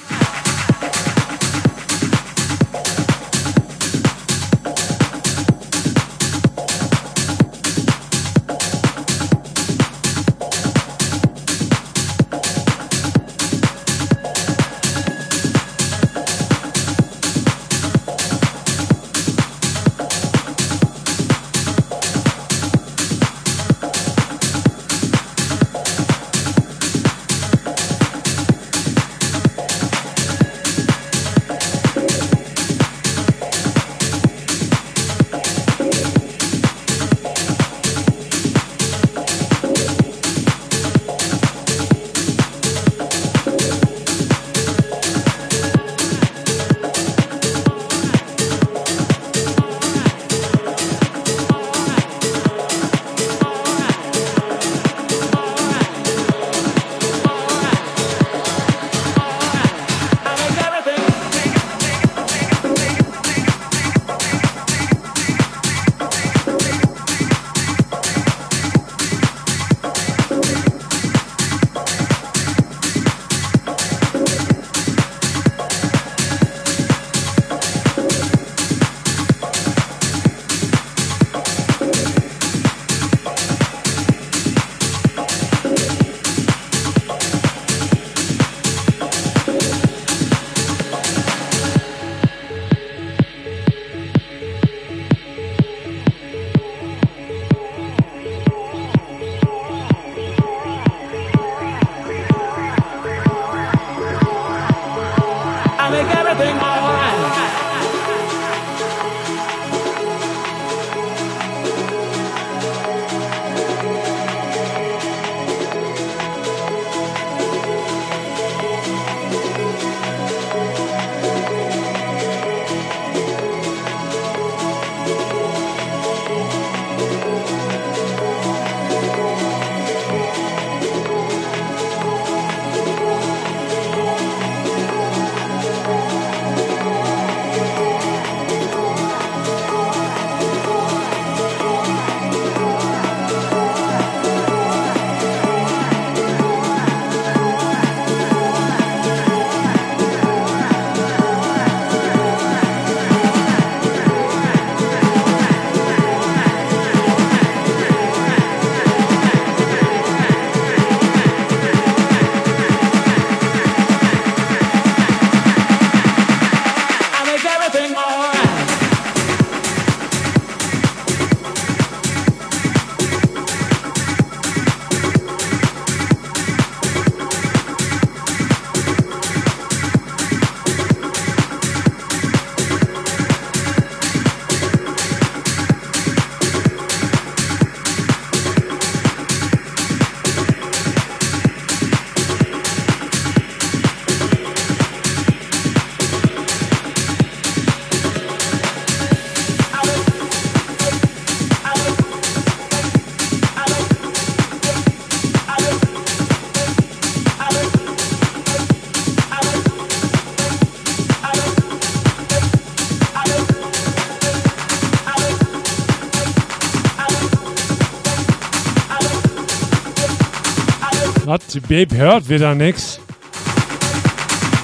Gott, 221.42 221.54
die 221.54 221.60
Babe 221.60 221.96
hört 221.96 222.28
wieder 222.28 222.54
nix. 222.54 222.98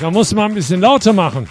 Da 0.01 0.11
muss 0.11 0.35
man 0.35 0.51
ein 0.51 0.55
bisschen 0.55 0.81
lauter 0.81 1.13
machen. 1.13 1.49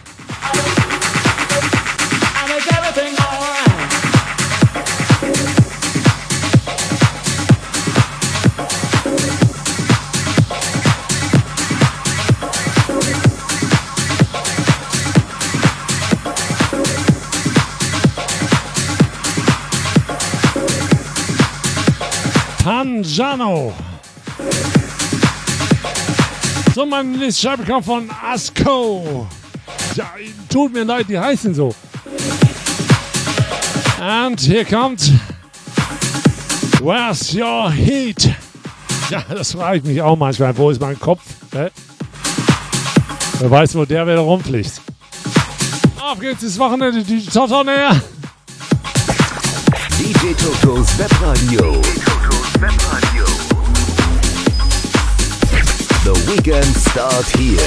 Panjano. 22.63 23.73
So, 26.77 26.85
mein 26.85 27.11
nächstes 27.11 27.41
Scheibe 27.41 27.63
kommt 27.63 27.85
von 27.85 28.07
Asko. 28.23 29.25
Ja, 29.95 30.11
tut 30.47 30.71
mir 30.71 30.83
leid, 30.83 31.07
die 31.09 31.17
heißen 31.17 31.55
so. 31.55 31.73
Und 33.99 34.39
hier 34.39 34.63
kommt 34.63 35.11
Where's 36.79 37.33
your 37.33 37.71
heat? 37.71 38.29
Ja, 39.09 39.23
das 39.27 39.53
frage 39.53 39.77
ich 39.77 39.83
mich 39.85 39.99
auch 40.03 40.15
manchmal. 40.15 40.55
Wo 40.55 40.69
ist 40.69 40.79
mein 40.79 40.99
Kopf? 40.99 41.23
Ne? 41.51 41.71
Wer 43.39 43.49
weiß, 43.49 43.73
wo 43.73 43.83
der 43.83 44.05
wieder 44.05 44.19
rumfliegt. 44.19 44.79
Auf 45.99 46.19
geht's 46.19 46.43
ins 46.43 46.59
Wochenende, 46.59 47.01
die 47.01 47.25
Toto 47.25 47.63
näher. 47.63 47.99
DJ 49.97 50.31
Totos 50.33 50.95
Webradio. 50.99 51.81
Webradio. 52.59 52.96
Weekend 56.27 56.65
start 56.75 57.25
here. 57.37 57.61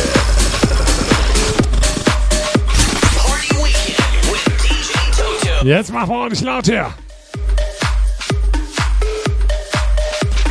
Jetzt 5.63 5.93
machen 5.93 6.09
wir 6.09 6.17
ordentlich 6.17 6.43
laut 6.43 6.67
her. 6.67 6.93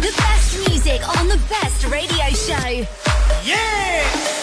The 0.01 0.11
best 0.15 0.67
music 0.67 1.01
on 1.19 1.27
the 1.27 1.39
best 1.49 1.85
radio 1.91 2.29
show. 2.33 2.85
Yeah! 3.45 4.38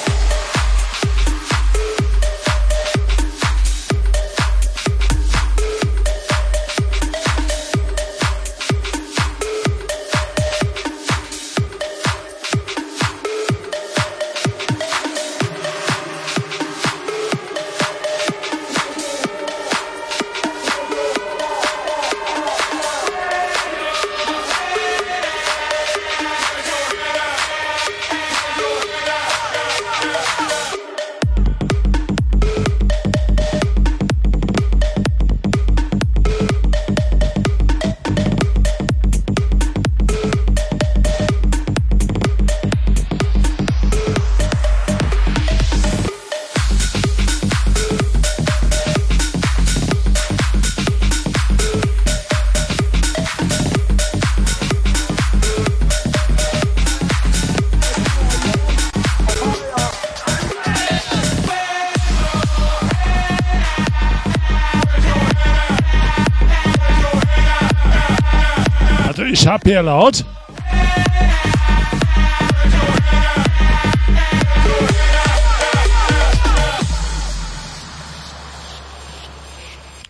Laut. 69.66 70.24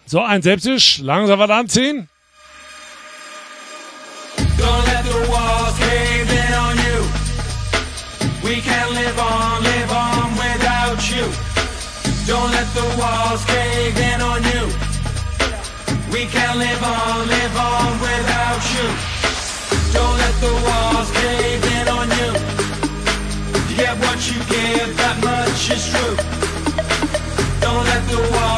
So, 0.05 0.21
ein 0.21 0.43
Selbstisch. 0.43 0.99
Langsam 0.99 1.39
was 1.39 1.51
anziehen. 1.51 2.09
Don't 4.59 4.85
let 12.51 12.67
the 12.75 12.83
walls 12.99 13.45
cave 13.47 13.99
in 13.99 14.21
on 14.21 14.43
you. 14.43 14.69
We 16.13 16.27
can't 16.27 16.59
live 16.59 16.83
on, 16.83 17.29
live 17.29 17.57
on 17.57 17.99
without 18.01 18.63
you. 18.75 19.06
the 20.41 20.53
walls 20.67 21.11
caving 21.13 21.89
on 21.89 22.09
you. 22.19 22.33
You 23.69 23.77
get 23.77 23.97
what 24.05 24.19
you 24.29 24.39
give, 24.53 24.97
that 24.97 25.17
much 25.23 25.71
is 25.71 25.85
true. 25.91 26.17
Don't 27.61 27.85
let 27.85 28.03
the 28.09 28.21
walls 28.33 28.56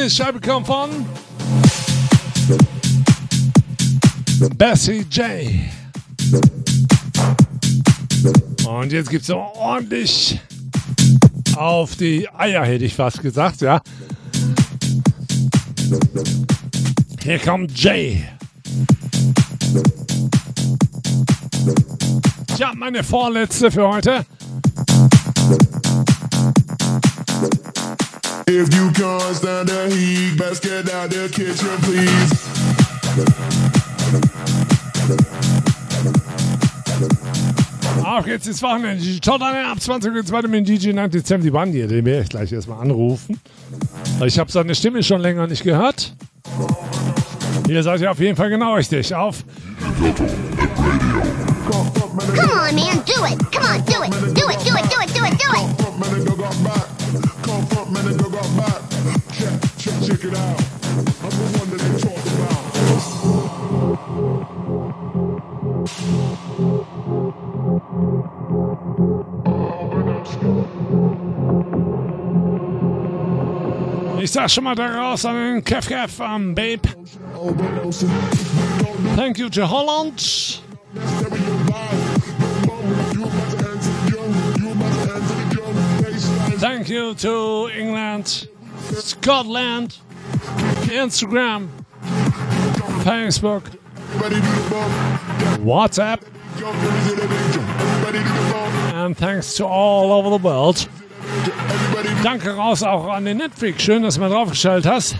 Eine 0.00 0.08
Scheibe 0.08 0.40
kommt 0.40 0.66
von 0.66 0.88
Bessie 4.56 5.04
J. 5.10 5.26
Und 8.66 8.92
jetzt 8.92 9.10
gibt's 9.10 9.26
so 9.26 9.36
ordentlich 9.36 10.40
auf 11.54 11.96
die 11.96 12.26
Eier, 12.30 12.64
hätte 12.64 12.86
ich 12.86 12.94
fast 12.94 13.20
gesagt, 13.20 13.60
ja. 13.60 13.82
Hier 17.22 17.38
kommt 17.38 17.78
Jay. 17.78 18.24
Tja, 22.56 22.72
meine 22.74 23.04
vorletzte 23.04 23.70
für 23.70 23.86
heute. 23.86 24.24
If 28.52 28.74
you 28.74 28.90
can't 28.90 29.36
stand 29.36 29.68
the 29.68 29.94
heat, 29.94 30.36
best 30.36 30.60
get 30.64 30.92
out 30.92 31.08
the 31.10 31.28
kitchen, 31.30 31.70
please. 31.86 32.34
Auf 38.04 38.24
geht's 38.24 38.48
ins 38.48 38.60
Wochenende. 38.60 39.04
Die 39.04 39.20
Jordan 39.22 39.54
ab 39.54 39.80
20 39.80 40.12
Uhr 40.12 40.24
zweite 40.26 40.48
mit 40.48 40.66
DJ 40.66 40.92
90 40.92 41.24
Sam 41.24 41.40
die 41.42 41.50
Band 41.52 41.72
hier. 41.72 41.86
Den 41.86 42.04
werde 42.04 42.24
ich 42.24 42.28
gleich 42.28 42.50
erstmal 42.50 42.80
anrufen. 42.80 43.40
Weil 44.18 44.26
Ich 44.26 44.36
habe 44.36 44.50
seine 44.50 44.74
Stimme 44.74 45.04
schon 45.04 45.20
länger 45.20 45.46
nicht 45.46 45.62
gehört. 45.62 46.12
Hier 47.68 47.84
seid 47.84 48.00
ihr 48.00 48.10
auf 48.10 48.18
jeden 48.18 48.34
Fall 48.34 48.50
genau 48.50 48.74
richtig. 48.74 49.14
Auf 49.14 49.44
Come 49.96 50.12
on, 52.50 52.74
man, 52.74 53.00
do 53.06 53.24
it. 53.26 53.38
Come 53.52 53.68
on, 53.68 53.84
do 53.84 54.02
it. 54.02 54.12
Do 54.36 54.50
it, 54.50 54.58
do 54.66 54.74
it, 54.76 54.90
do 54.90 55.00
it, 55.00 55.14
do 55.14 55.24
it, 55.24 55.38
do 55.38 55.52
it. 55.54 56.89
Check, 58.00 59.60
check 60.06 60.24
it 60.24 60.34
out. 60.34 60.60
I'm 61.22 61.30
the 61.30 61.44
one 61.58 61.68
that 61.70 61.80
they 61.80 61.92
talk 62.00 62.24
about. 62.34 62.70
Ich 74.22 74.30
sag 74.30 74.48
schon 74.50 74.64
mal 74.64 74.74
da 74.74 74.86
raus 74.86 75.24
an 75.24 75.34
den 75.34 75.62
Kev 75.64 75.86
Kev 75.86 76.20
am 76.20 76.54
Babe. 76.54 76.86
Thank 79.16 79.38
you 79.38 79.50
to 79.50 79.66
Holland. 79.66 80.39
You 86.90 87.14
to 87.14 87.68
England, 87.72 88.48
Scotland, 88.92 89.98
Instagram, 90.90 91.68
Facebook, 93.04 93.62
WhatsApp, 95.62 96.20
and 98.92 99.16
thanks 99.16 99.54
to 99.54 99.66
all 99.66 100.12
over 100.12 100.30
the 100.30 100.42
world. 100.42 100.88
Danke 102.22 102.50
raus 102.56 102.82
auch 102.82 103.08
an 103.08 103.24
den 103.24 103.38
Netflix. 103.38 103.82
Schön, 103.82 104.02
dass 104.02 104.14
du 104.14 104.20
mal 104.20 104.30
draufgeschaltet 104.30 104.90
hast. 104.90 105.16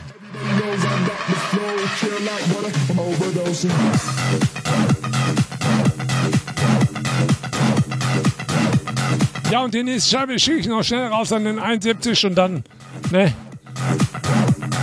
Ja, 9.51 9.65
und 9.65 9.75
die 9.75 9.83
nächste 9.83 10.17
Scheibe 10.17 10.39
schicke 10.39 10.59
ich 10.61 10.69
noch 10.69 10.85
schnell 10.85 11.09
raus 11.09 11.33
an 11.33 11.45
den 11.45 11.59
71 11.59 12.25
und 12.25 12.37
dann, 12.37 12.63
ne? 13.11 13.33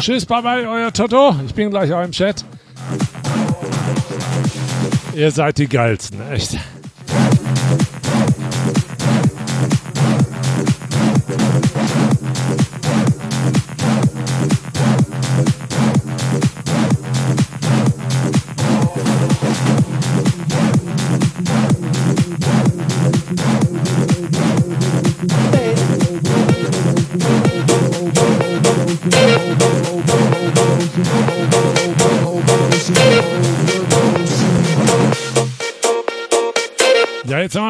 Tschüss, 0.01 0.25
bye 0.25 0.41
bye, 0.41 0.67
euer 0.67 0.91
Toto. 0.91 1.35
Ich 1.45 1.53
bin 1.53 1.69
gleich 1.69 1.93
auch 1.93 2.03
im 2.03 2.11
Chat. 2.11 2.43
Ihr 5.15 5.31
seid 5.31 5.57
die 5.57 5.67
geilsten, 5.67 6.19
echt. 6.31 6.57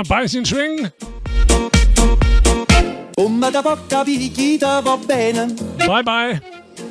Beinchen 0.07 0.45
schwingen. 0.45 0.91
Bye 5.85 6.03
bye. 6.03 6.41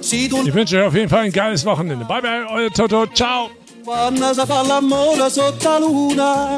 Ich 0.00 0.54
wünsche 0.54 0.78
euch 0.78 0.86
auf 0.86 0.94
jeden 0.94 1.08
Fall 1.08 1.24
ein 1.24 1.32
geiles 1.32 1.64
Wochenende. 1.64 2.04
Bye 2.04 2.22
bye, 2.22 2.46
euer 2.50 2.70
Toto. 2.72 3.06
Ciao. 3.06 3.50
Quando 3.84 4.34
si 4.34 4.44
fa 4.44 4.62
l'amore 4.62 5.30
sotto 5.30 5.68
la 5.68 5.78
luna, 5.78 6.56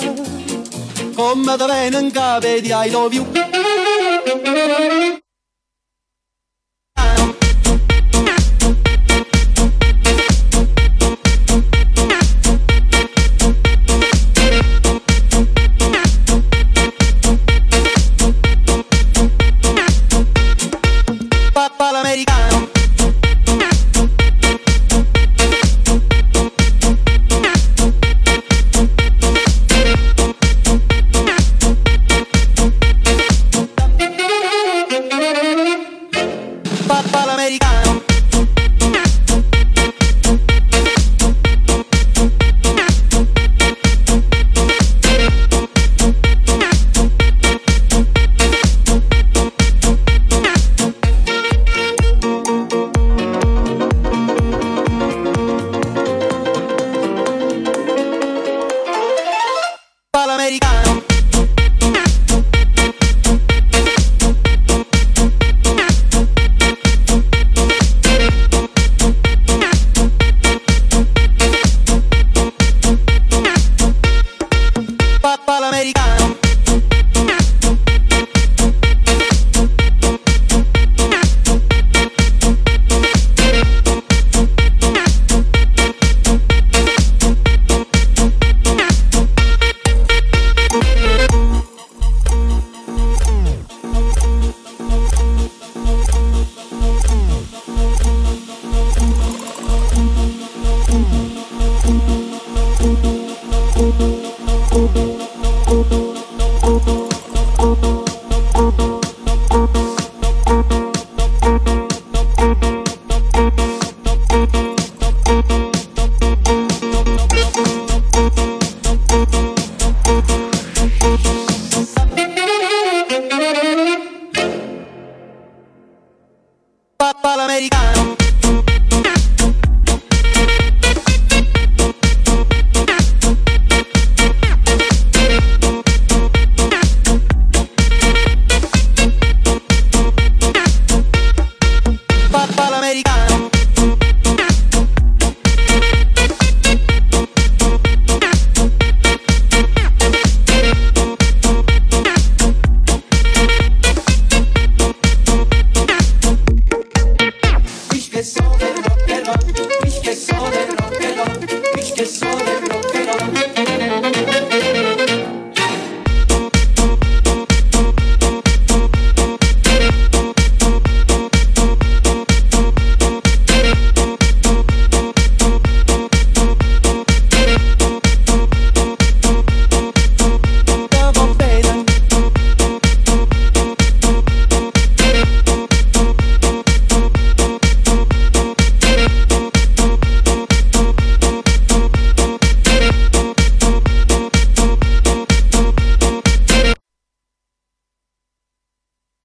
come 1.15 1.57
bene 1.57 1.99
in 1.99 2.11
cave 2.11 2.63
di 2.63 2.71
I 2.71 2.91
love 2.91 3.15
you. 3.15 3.27